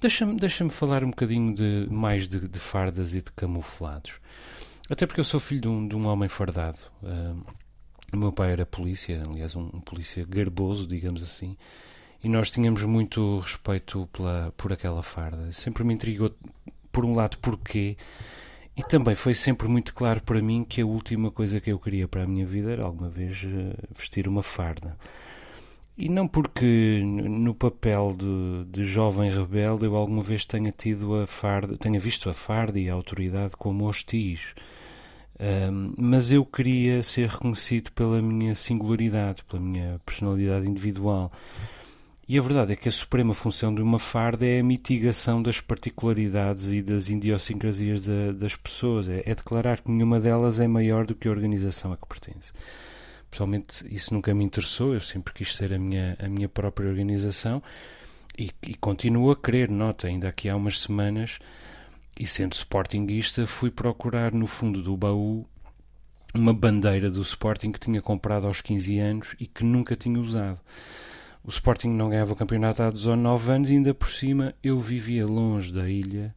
Deixa-me 0.00 0.36
deixa 0.36 0.68
falar 0.68 1.02
um 1.02 1.10
bocadinho 1.10 1.54
de, 1.54 1.86
mais 1.90 2.28
de, 2.28 2.46
de 2.46 2.58
fardas 2.58 3.14
e 3.14 3.22
de 3.22 3.32
camuflados. 3.32 4.20
Até 4.88 5.06
porque 5.06 5.20
eu 5.20 5.24
sou 5.24 5.40
filho 5.40 5.60
de 5.62 5.68
um, 5.68 5.88
de 5.88 5.96
um 5.96 6.06
homem 6.06 6.28
fardado. 6.28 6.78
Ah, 7.02 7.34
o 8.12 8.16
meu 8.16 8.32
pai 8.32 8.52
era 8.52 8.66
polícia, 8.66 9.22
aliás, 9.28 9.56
um, 9.56 9.70
um 9.72 9.80
polícia 9.80 10.24
garboso, 10.28 10.86
digamos 10.86 11.22
assim, 11.22 11.56
e 12.22 12.28
nós 12.28 12.50
tínhamos 12.50 12.84
muito 12.84 13.40
respeito 13.40 14.08
pela, 14.12 14.52
por 14.56 14.72
aquela 14.72 15.02
farda. 15.02 15.50
Sempre 15.52 15.84
me 15.84 15.94
intrigou, 15.94 16.30
por 16.92 17.04
um 17.04 17.14
lado, 17.14 17.38
porquê, 17.38 17.96
e 18.76 18.82
também 18.82 19.14
foi 19.14 19.34
sempre 19.34 19.68
muito 19.68 19.94
claro 19.94 20.22
para 20.22 20.40
mim 20.40 20.64
que 20.64 20.80
a 20.80 20.86
última 20.86 21.30
coisa 21.30 21.60
que 21.60 21.72
eu 21.72 21.78
queria 21.78 22.06
para 22.06 22.24
a 22.24 22.26
minha 22.26 22.46
vida 22.46 22.72
era 22.72 22.84
alguma 22.84 23.08
vez 23.08 23.44
eh, 23.44 23.74
vestir 23.96 24.28
uma 24.28 24.42
farda. 24.42 24.96
E 25.96 26.08
não 26.08 26.26
porque 26.26 27.00
no 27.04 27.54
papel 27.54 28.12
de, 28.18 28.64
de 28.70 28.84
jovem 28.84 29.30
rebelde 29.30 29.84
eu 29.84 29.94
alguma 29.94 30.22
vez 30.22 30.44
tenha 30.44 30.72
tido 30.72 31.14
a 31.14 31.26
farda, 31.26 31.76
tenha 31.76 32.00
visto 32.00 32.28
a 32.28 32.34
farda 32.34 32.80
e 32.80 32.90
a 32.90 32.94
autoridade 32.94 33.54
como 33.56 33.84
hostis. 33.86 34.40
Ahm, 35.38 35.94
mas 35.96 36.32
eu 36.32 36.44
queria 36.44 37.00
ser 37.02 37.28
reconhecido 37.28 37.92
pela 37.92 38.20
minha 38.20 38.54
singularidade, 38.56 39.44
pela 39.44 39.62
minha 39.62 40.00
personalidade 40.04 40.68
individual. 40.68 41.30
E 42.26 42.38
a 42.38 42.42
verdade 42.42 42.72
é 42.72 42.76
que 42.76 42.88
a 42.88 42.92
suprema 42.92 43.34
função 43.34 43.72
de 43.72 43.82
uma 43.82 43.98
farda 43.98 44.46
é 44.46 44.58
a 44.60 44.64
mitigação 44.64 45.42
das 45.42 45.60
particularidades 45.60 46.72
e 46.72 46.80
das 46.82 47.08
idiosincrasias 47.08 48.06
da- 48.06 48.32
das 48.32 48.56
pessoas. 48.56 49.08
É, 49.08 49.22
é 49.26 49.34
declarar 49.34 49.80
que 49.80 49.90
nenhuma 49.90 50.18
delas 50.18 50.58
é 50.58 50.66
maior 50.66 51.04
do 51.06 51.14
que 51.14 51.28
a 51.28 51.30
organização 51.30 51.92
a 51.92 51.96
que 51.96 52.06
pertence. 52.08 52.52
Pessoalmente, 53.34 53.84
isso 53.92 54.14
nunca 54.14 54.32
me 54.32 54.44
interessou. 54.44 54.94
Eu 54.94 55.00
sempre 55.00 55.34
quis 55.34 55.56
ser 55.56 55.72
a 55.72 55.78
minha, 55.78 56.16
a 56.20 56.28
minha 56.28 56.48
própria 56.48 56.88
organização 56.88 57.60
e, 58.38 58.48
e 58.62 58.76
continuo 58.76 59.32
a 59.32 59.36
querer. 59.36 59.68
Nota, 59.68 60.06
ainda 60.06 60.28
aqui 60.28 60.48
há 60.48 60.54
umas 60.54 60.78
semanas, 60.78 61.40
e 62.18 62.24
sendo 62.28 62.52
sportinguista, 62.52 63.44
fui 63.44 63.72
procurar 63.72 64.32
no 64.32 64.46
fundo 64.46 64.80
do 64.80 64.96
baú 64.96 65.44
uma 66.32 66.54
bandeira 66.54 67.10
do 67.10 67.22
Sporting 67.22 67.72
que 67.72 67.80
tinha 67.80 68.00
comprado 68.00 68.46
aos 68.46 68.60
15 68.60 68.98
anos 69.00 69.34
e 69.40 69.48
que 69.48 69.64
nunca 69.64 69.96
tinha 69.96 70.20
usado. 70.20 70.60
O 71.42 71.50
Sporting 71.50 71.88
não 71.88 72.10
ganhava 72.10 72.34
o 72.34 72.36
campeonato 72.36 72.84
há 72.84 72.90
19 72.90 73.50
anos 73.50 73.68
e 73.68 73.72
ainda 73.72 73.92
por 73.92 74.10
cima 74.10 74.54
eu 74.62 74.78
vivia 74.78 75.26
longe 75.26 75.72
da 75.72 75.90
ilha 75.90 76.32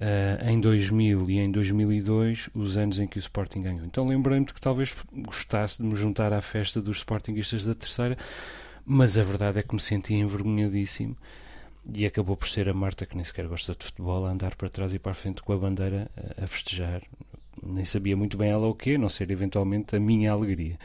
ah, 0.00 0.50
em 0.50 0.60
2000 0.60 1.28
e 1.30 1.38
em 1.38 1.50
2002, 1.50 2.50
os 2.54 2.76
anos 2.76 2.98
em 2.98 3.06
que 3.06 3.18
o 3.18 3.20
Sporting 3.20 3.62
ganhou. 3.62 3.84
Então 3.84 4.06
lembrei-me 4.06 4.46
de 4.46 4.54
que 4.54 4.60
talvez 4.60 4.94
gostasse 5.12 5.78
de 5.82 5.88
me 5.88 5.94
juntar 5.94 6.32
à 6.32 6.40
festa 6.40 6.80
dos 6.80 6.98
Sportinguistas 6.98 7.64
da 7.64 7.74
terceira, 7.74 8.16
mas 8.84 9.18
a 9.18 9.22
verdade 9.22 9.58
é 9.58 9.62
que 9.62 9.74
me 9.74 9.80
senti 9.80 10.14
envergonhadíssimo 10.14 11.16
e 11.94 12.04
acabou 12.06 12.36
por 12.36 12.48
ser 12.48 12.68
a 12.68 12.72
Marta, 12.72 13.06
que 13.06 13.14
nem 13.16 13.24
sequer 13.24 13.46
gosta 13.46 13.74
de 13.74 13.84
futebol, 13.84 14.26
a 14.26 14.30
andar 14.30 14.54
para 14.56 14.68
trás 14.68 14.92
e 14.94 14.98
para 14.98 15.12
a 15.12 15.14
frente 15.14 15.42
com 15.42 15.52
a 15.52 15.56
bandeira 15.56 16.10
a- 16.16 16.44
a 16.44 16.46
festejar. 16.46 17.02
Nem 17.62 17.84
sabia 17.84 18.16
muito 18.16 18.36
bem 18.36 18.50
ela 18.50 18.68
o 18.68 18.74
quê, 18.74 18.92
a 18.94 18.98
não 18.98 19.08
ser 19.08 19.30
eventualmente 19.30 19.96
a 19.96 20.00
minha 20.00 20.30
alegria. 20.32 20.78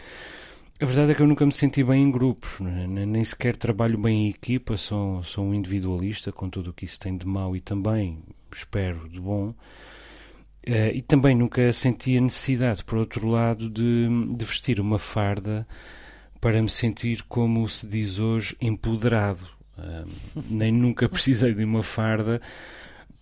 A 0.81 0.85
verdade 0.85 1.11
é 1.11 1.15
que 1.15 1.21
eu 1.21 1.27
nunca 1.27 1.45
me 1.45 1.51
senti 1.51 1.83
bem 1.83 2.03
em 2.03 2.11
grupos, 2.11 2.59
nem 2.59 3.05
nem 3.05 3.23
sequer 3.23 3.55
trabalho 3.55 3.97
bem 3.97 4.25
em 4.25 4.29
equipa, 4.29 4.75
sou, 4.75 5.23
sou 5.23 5.45
um 5.45 5.53
individualista 5.53 6.31
com 6.31 6.49
tudo 6.49 6.71
o 6.71 6.73
que 6.73 6.83
isso 6.85 6.99
tem 6.99 7.15
de 7.15 7.25
mau 7.27 7.55
e 7.55 7.61
também, 7.61 8.17
espero, 8.57 9.07
de 9.09 9.19
bom. 9.19 9.53
Eh, 10.65 10.93
e 10.95 11.01
também 11.01 11.35
nunca 11.35 11.71
senti 11.71 12.17
a 12.17 12.21
necessidade, 12.21 12.83
por 12.83 12.97
outro 12.97 13.27
lado, 13.27 13.69
de, 13.69 14.07
de 14.35 14.45
vestir 14.45 14.79
uma 14.79 14.97
farda 14.97 15.67
para 16.39 16.61
me 16.61 16.69
sentir, 16.69 17.23
como 17.23 17.67
se 17.69 17.87
diz 17.87 18.19
hoje, 18.19 18.55
empoderado. 18.61 19.47
Ah, 19.77 20.05
nem 20.49 20.71
nunca 20.71 21.07
precisei 21.09 21.53
de 21.53 21.63
uma 21.63 21.81
farda 21.81 22.41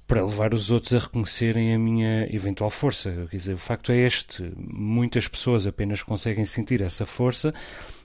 para 0.08 0.26
levar 0.26 0.54
os 0.54 0.72
outros 0.72 0.94
a 0.94 1.00
reconhecerem 1.00 1.74
a 1.74 1.80
minha 1.80 2.28
eventual 2.34 2.70
força. 2.70 3.28
Quer 3.30 3.38
dizer, 3.38 3.54
o 3.54 3.58
facto 3.58 3.91
é 3.91 4.00
este: 4.00 4.52
muitas 4.58 5.28
pessoas 5.28 5.65
apenas 5.65 6.04
conseguem 6.04 6.46
sentir 6.46 6.82
essa 6.82 7.06
força 7.06 7.54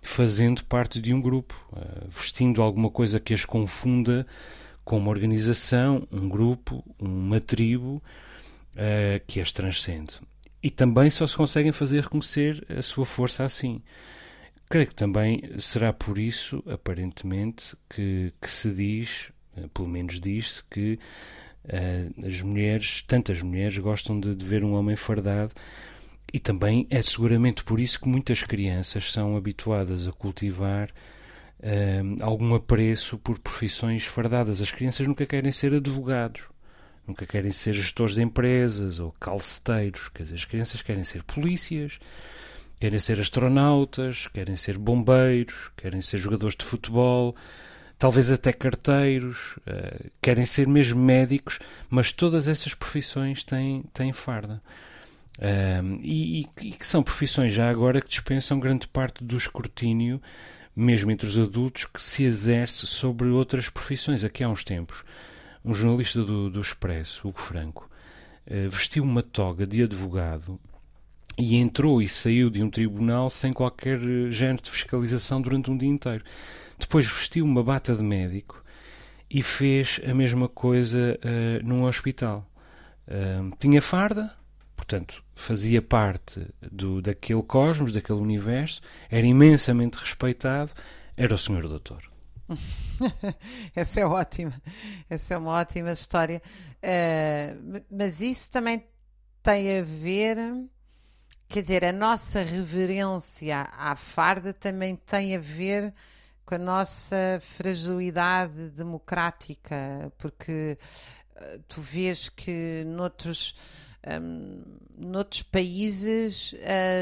fazendo 0.02 0.64
parte 0.64 1.00
de 1.00 1.12
um 1.12 1.20
grupo, 1.20 1.54
ah, 1.72 2.04
vestindo 2.08 2.62
alguma 2.62 2.90
coisa 2.90 3.18
que 3.18 3.34
as 3.34 3.44
confunda 3.44 4.26
com 4.86 4.98
uma 4.98 5.10
organização, 5.10 6.06
um 6.12 6.28
grupo, 6.28 6.84
uma 6.96 7.40
tribo 7.40 8.00
ah, 8.76 9.20
que 9.26 9.40
as 9.40 9.50
transcende. 9.50 10.20
E 10.62 10.70
também 10.70 11.10
só 11.10 11.26
se 11.26 11.36
conseguem 11.36 11.72
fazer 11.72 12.04
reconhecer 12.04 12.64
a 12.70 12.80
sua 12.82 13.04
força 13.04 13.44
assim. 13.44 13.82
Creio 14.68 14.86
que 14.86 14.94
também 14.94 15.42
será 15.58 15.92
por 15.92 16.18
isso, 16.18 16.62
aparentemente, 16.66 17.76
que, 17.90 18.32
que 18.40 18.50
se 18.50 18.72
diz, 18.72 19.32
eh, 19.56 19.68
pelo 19.72 19.88
menos 19.88 20.18
diz-se, 20.20 20.62
que 20.64 20.98
eh, 21.68 22.08
as 22.24 22.42
mulheres, 22.42 23.02
tantas 23.02 23.42
mulheres, 23.42 23.78
gostam 23.78 24.18
de, 24.18 24.34
de 24.34 24.44
ver 24.44 24.64
um 24.64 24.74
homem 24.74 24.96
fardado 24.96 25.52
e 26.32 26.40
também 26.40 26.86
é 26.90 27.00
seguramente 27.00 27.62
por 27.64 27.78
isso 27.80 28.00
que 28.00 28.08
muitas 28.08 28.42
crianças 28.42 29.12
são 29.12 29.36
habituadas 29.36 30.08
a 30.08 30.12
cultivar 30.12 30.90
eh, 31.62 32.02
algum 32.20 32.54
apreço 32.54 33.18
por 33.18 33.38
profissões 33.38 34.04
fardadas. 34.04 34.60
As 34.60 34.70
crianças 34.70 35.06
nunca 35.06 35.26
querem 35.26 35.50
ser 35.52 35.74
advogados, 35.74 36.44
nunca 37.06 37.26
querem 37.26 37.50
ser 37.50 37.72
gestores 37.74 38.14
de 38.14 38.22
empresas 38.22 39.00
ou 39.00 39.12
calceteiros. 39.20 40.08
Quer 40.08 40.24
dizer, 40.24 40.34
as 40.36 40.44
crianças 40.44 40.82
querem 40.82 41.04
ser 41.04 41.22
polícias, 41.24 41.98
querem 42.80 42.98
ser 42.98 43.18
astronautas, 43.20 44.26
querem 44.28 44.56
ser 44.56 44.78
bombeiros, 44.78 45.70
querem 45.76 46.00
ser 46.00 46.18
jogadores 46.18 46.56
de 46.56 46.64
futebol, 46.64 47.34
talvez 47.98 48.30
até 48.30 48.52
carteiros, 48.52 49.58
eh, 49.66 50.06
querem 50.20 50.44
ser 50.44 50.66
mesmo 50.68 51.00
médicos, 51.02 51.58
mas 51.88 52.12
todas 52.12 52.48
essas 52.48 52.74
profissões 52.74 53.42
têm, 53.42 53.82
têm 53.94 54.12
farda. 54.12 54.62
Ahm, 55.38 55.98
e, 56.02 56.40
e- 56.42 56.46
e 56.68 56.72
que 56.72 56.86
são 56.86 57.02
profissões 57.02 57.52
já 57.52 57.68
agora 57.70 58.00
que 58.00 58.08
dispensam 58.08 58.58
grande 58.58 58.88
parte 58.88 59.22
do 59.22 59.36
escrutínio, 59.36 60.20
mesmo 60.76 61.10
entre 61.10 61.26
os 61.26 61.38
adultos, 61.38 61.86
que 61.86 62.02
se 62.02 62.24
exerce 62.24 62.86
sobre 62.86 63.28
outras 63.28 63.70
profissões. 63.70 64.22
Aqui 64.24 64.44
há 64.44 64.48
uns 64.48 64.62
tempos, 64.62 65.02
um 65.64 65.72
jornalista 65.72 66.22
do, 66.22 66.50
do 66.50 66.60
Expresso, 66.60 67.26
Hugo 67.26 67.40
Franco, 67.40 67.90
eh, 68.46 68.68
vestiu 68.68 69.02
uma 69.02 69.22
toga 69.22 69.66
de 69.66 69.82
advogado 69.82 70.60
e 71.38 71.56
entrou 71.56 72.00
e 72.00 72.08
saiu 72.08 72.50
de 72.50 72.62
um 72.62 72.70
tribunal 72.70 73.30
sem 73.30 73.52
qualquer 73.52 73.98
eh, 74.00 74.30
género 74.30 74.62
de 74.62 74.70
fiscalização 74.70 75.40
durante 75.40 75.70
um 75.70 75.76
dia 75.76 75.88
inteiro. 75.88 76.24
Depois 76.78 77.06
vestiu 77.06 77.44
uma 77.44 77.62
bata 77.62 77.94
de 77.94 78.02
médico 78.02 78.62
e 79.30 79.42
fez 79.42 79.98
a 80.06 80.14
mesma 80.14 80.48
coisa 80.48 81.18
eh, 81.22 81.60
num 81.64 81.84
hospital. 81.84 82.46
Ahm, 83.08 83.50
tinha 83.58 83.80
farda, 83.80 84.34
portanto, 84.76 85.24
fazia 85.34 85.80
parte 85.80 86.46
do, 86.70 87.00
daquele 87.00 87.42
cosmos, 87.42 87.92
daquele 87.92 88.20
universo, 88.20 88.80
era 89.10 89.26
imensamente 89.26 89.96
respeitado, 89.98 90.72
era 91.16 91.34
o 91.34 91.38
senhor 91.38 91.66
doutor. 91.66 92.02
Essa 93.74 94.00
é 94.00 94.06
ótima. 94.06 94.60
Essa 95.10 95.34
é 95.34 95.38
uma 95.38 95.52
ótima 95.52 95.92
história. 95.92 96.40
Eh, 96.80 97.56
mas 97.90 98.20
isso 98.20 98.50
também 98.50 98.86
tem 99.42 99.78
a 99.78 99.82
ver. 99.82 100.36
Quer 101.48 101.60
dizer, 101.62 101.84
a 101.84 101.92
nossa 101.92 102.40
reverência 102.42 103.68
à 103.72 103.94
farda 103.94 104.52
também 104.52 104.96
tem 104.96 105.36
a 105.36 105.38
ver 105.38 105.94
com 106.44 106.54
a 106.54 106.58
nossa 106.58 107.40
fragilidade 107.40 108.70
democrática, 108.70 110.12
porque 110.18 110.78
eh, 111.36 111.60
tu 111.68 111.80
vês 111.80 112.28
que 112.28 112.84
noutros, 112.86 113.54
hum, 114.20 114.62
noutros 114.98 115.42
países 115.42 116.54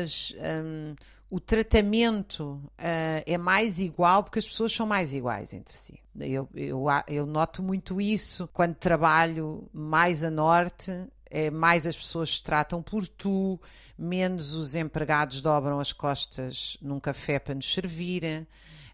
as, 0.03 0.33
hum, 0.65 0.95
o 1.31 1.41
tratamento 1.41 2.63
ah, 2.79 3.23
é 3.27 3.37
mais 3.37 3.81
igual 3.81 4.23
porque 4.23 4.39
as 4.39 4.47
pessoas 4.47 4.73
são 4.73 4.87
mais 4.87 5.13
iguais 5.13 5.53
entre 5.53 5.77
si. 5.77 5.99
Eu, 6.21 6.49
eu, 6.55 6.87
eu 7.09 7.27
noto 7.27 7.63
muito 7.63 8.01
isso 8.01 8.49
quando 8.53 8.75
trabalho 8.75 9.69
mais 9.73 10.23
a 10.23 10.31
norte, 10.31 10.93
é 11.29 11.51
mais 11.51 11.87
as 11.87 11.97
pessoas 11.97 12.37
se 12.37 12.43
tratam 12.43 12.81
por 12.81 13.09
tu, 13.09 13.61
menos 13.99 14.55
os 14.55 14.77
empregados 14.77 15.41
dobram 15.41 15.81
as 15.81 15.93
costas 15.93 16.77
num 16.81 17.01
café 17.01 17.39
para 17.41 17.55
nos 17.55 17.73
servir, 17.73 18.47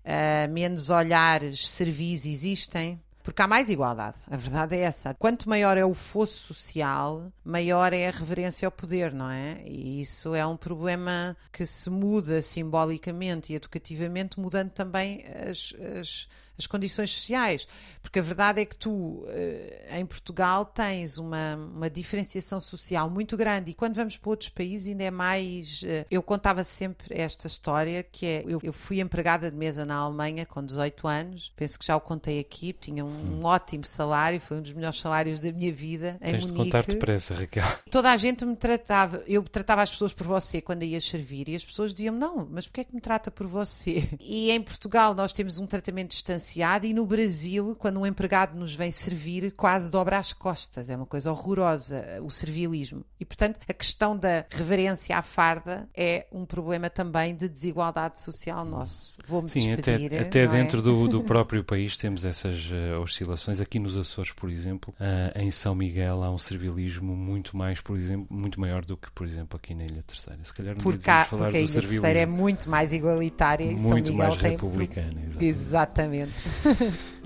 ah, 0.05 0.49
menos 0.49 0.89
olhares 0.89 1.69
servis 1.69 2.25
existem. 2.25 2.99
Porque 3.23 3.43
há 3.43 3.47
mais 3.47 3.69
igualdade. 3.69 4.17
A 4.31 4.37
verdade 4.37 4.77
é 4.77 4.81
essa. 4.81 5.15
Quanto 5.15 5.49
maior 5.49 5.77
é 5.77 5.85
o 5.85 5.95
fosso 5.95 6.55
social, 6.55 7.31
maior 7.45 7.93
é 7.93 8.09
a 8.09 8.11
reverência 8.11 8.67
ao 8.67 8.73
poder, 8.73 9.13
não 9.13 9.31
é? 9.31 9.63
E 9.67 10.01
isso 10.01 10.35
é 10.35 10.47
um 10.47 10.57
problema 10.57 11.37
que 11.53 11.67
se 11.67 11.91
muda 11.91 12.41
simbolicamente 12.41 13.53
e 13.53 13.57
educativamente, 13.57 14.41
mudando 14.41 14.71
também 14.71 15.25
as, 15.49 15.75
as 15.99 16.29
as 16.61 16.67
condições 16.67 17.11
sociais. 17.11 17.67
Porque 18.03 18.19
a 18.19 18.23
verdade 18.23 18.61
é 18.61 18.65
que 18.65 18.77
tu, 18.77 19.25
eh, 19.29 19.99
em 19.99 20.07
Portugal, 20.07 20.65
tens 20.65 21.19
uma, 21.19 21.57
uma 21.57 21.91
diferenciação 21.91 22.59
social 22.59 23.11
muito 23.11 23.37
grande 23.37 23.71
e 23.73 23.75
quando 23.75 23.95
vamos 23.95 24.17
para 24.17 24.31
outros 24.31 24.49
países 24.49 24.89
ainda 24.89 25.05
é 25.05 25.11
mais. 25.11 25.83
Eh, 25.85 26.07
eu 26.11 26.23
contava 26.23 26.65
sempre 26.65 27.09
esta 27.11 27.47
história 27.47 28.03
que 28.03 28.25
é: 28.25 28.45
eu, 28.47 28.61
eu 28.63 28.73
fui 28.73 29.01
empregada 29.01 29.51
de 29.51 29.57
mesa 29.57 29.85
na 29.85 29.97
Alemanha 29.97 30.47
com 30.47 30.65
18 30.65 31.07
anos, 31.07 31.53
penso 31.57 31.79
que 31.79 31.85
já 31.87 31.97
o 31.97 32.01
contei 32.01 32.39
aqui, 32.39 32.73
tinha 32.73 33.05
um, 33.05 33.41
um 33.41 33.45
ótimo 33.45 33.85
salário, 33.85 34.41
foi 34.41 34.59
um 34.59 34.63
dos 34.63 34.73
melhores 34.73 34.99
salários 34.99 35.39
da 35.39 35.53
minha 35.53 35.73
vida. 35.73 36.17
Em 36.23 36.31
Tens 36.31 36.47
Munique. 36.47 36.65
de 36.65 36.65
contar 36.65 36.87
depressa, 36.87 37.35
Raquel. 37.35 37.65
Toda 37.91 38.11
a 38.11 38.17
gente 38.17 38.47
me 38.47 38.57
tratava, 38.57 39.23
eu 39.27 39.43
tratava 39.43 39.83
as 39.83 39.91
pessoas 39.91 40.15
por 40.15 40.27
você 40.27 40.61
quando 40.61 40.85
ia 40.85 41.01
servir 41.01 41.49
e 41.49 41.55
as 41.55 41.65
pessoas 41.65 41.93
diziam-me: 41.93 42.19
não, 42.19 42.49
mas 42.51 42.67
porquê 42.67 42.81
é 42.81 42.85
que 42.85 42.95
me 42.95 43.01
trata 43.01 43.31
por 43.31 43.47
você? 43.47 44.09
E 44.21 44.51
em 44.51 44.63
Portugal 44.63 45.15
nós 45.15 45.33
temos 45.33 45.59
um 45.59 45.67
tratamento 45.67 46.11
distanciado 46.11 46.50
e 46.57 46.95
no 46.95 47.07
Brasil, 47.07 47.77
quando 47.79 48.01
um 48.01 48.07
empregado 48.07 48.59
nos 48.59 48.75
vem 48.75 48.91
servir, 48.91 49.53
quase 49.53 49.91
dobra 49.91 50.19
as 50.19 50.33
costas. 50.33 50.91
É 50.91 50.97
uma 50.97 51.07
coisa 51.07 51.31
horrorosa, 51.31 52.05
o 52.23 52.31
servilismo. 52.31 53.05
E, 53.19 53.25
portanto, 53.25 53.61
a 53.69 53.73
questão 53.73 54.17
da 54.17 54.45
reverência 54.51 55.17
à 55.17 55.23
farda 55.23 55.89
é 55.95 56.27
um 56.33 56.45
problema 56.45 56.89
também 56.89 57.35
de 57.35 57.49
desigualdade 57.49 58.21
social 58.21 58.65
nosso. 58.65 59.19
Vou-me 59.27 59.49
Sim, 59.49 59.75
despedir. 59.75 60.07
até, 60.07 60.21
até 60.21 60.41
é? 60.41 60.47
dentro 60.47 60.83
do, 60.83 61.09
do, 61.09 61.23
próprio 61.23 61.63
país 61.63 61.97
temos 61.97 62.25
essas 62.25 62.71
uh, 62.71 63.01
oscilações. 63.01 63.61
Aqui 63.61 63.79
nos 63.79 63.97
Açores, 63.97 64.33
por 64.33 64.51
exemplo, 64.51 64.95
uh, 64.99 65.39
em 65.39 65.51
São 65.51 65.75
Miguel 65.75 66.23
há 66.25 66.31
um 66.31 66.39
servilismo 66.39 67.15
muito 67.15 67.57
mais, 67.57 67.81
por 67.81 67.97
exemplo, 67.97 68.27
muito 68.31 68.61
maior 68.61 68.85
do 68.85 68.97
que, 68.97 69.11
por 69.11 69.27
exemplo, 69.27 69.59
aqui 69.63 69.75
na 69.75 69.85
Ilha 69.85 70.03
Terceira. 70.03 70.39
Se 70.43 70.53
calhar 70.53 70.75
não 70.75 70.83
Por 70.83 70.99
cá, 70.99 71.25
falar 71.25 71.45
porque 71.45 71.59
a 71.59 71.61
Ilha. 71.61 71.81
Terceira 71.81 72.21
é 72.21 72.27
muito 72.27 72.69
mais 72.69 72.93
igualitária 72.93 73.65
e 73.65 73.79
São 73.79 73.91
muito 73.91 74.13
Miguel 74.13 74.29
mais 74.29 74.41
tem... 74.41 74.51
republicana. 74.53 75.21
Exatamente. 75.41 75.91
Exatamente. 75.91 76.33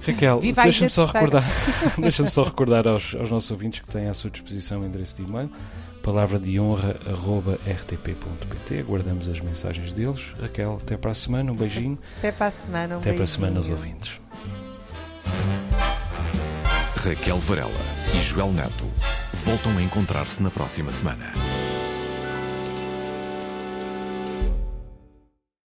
Raquel, 0.07 0.41
deixa-me 0.41 0.91
só 0.91 1.05
recordar, 1.05 1.45
deixa 1.99 2.29
só 2.31 2.43
recordar 2.43 2.87
aos, 2.87 3.15
aos 3.15 3.31
nossos 3.31 3.51
ouvintes 3.51 3.81
que 3.81 3.89
têm 3.89 4.09
à 4.09 4.15
sua 4.15 4.31
disposição 4.31 4.81
o 4.81 4.85
endereço 4.85 5.17
de 5.17 5.23
e-mail 5.29 5.51
palavra 6.05 6.39
de 6.39 6.61
honra 6.61 6.97
arroba 7.07 7.59
rtp.pt 7.67 8.79
aguardamos 8.79 9.27
as 9.27 9.41
mensagens 9.41 9.91
deles. 9.95 10.35
Raquel, 10.39 10.79
até 10.81 10.99
para 10.99 11.13
a 11.13 11.15
semana, 11.15 11.51
um 11.51 11.57
beijinho. 11.57 11.99
Até 12.19 12.31
para 12.31 12.47
a 12.47 12.51
semana, 12.51 12.97
um 12.97 12.99
até 12.99 13.13
para 13.15 13.25
a 13.25 13.27
semana 13.27 13.57
aos 13.57 13.69
beijinho. 13.69 13.89
ouvintes. 13.89 14.21
Raquel 16.97 17.39
Varela 17.39 17.71
e 18.15 18.23
Joel 18.23 18.53
Neto 18.53 18.87
voltam 19.33 19.77
a 19.79 19.83
encontrar-se 19.83 20.43
na 20.43 20.51
próxima 20.51 20.93
semana. 20.93 21.33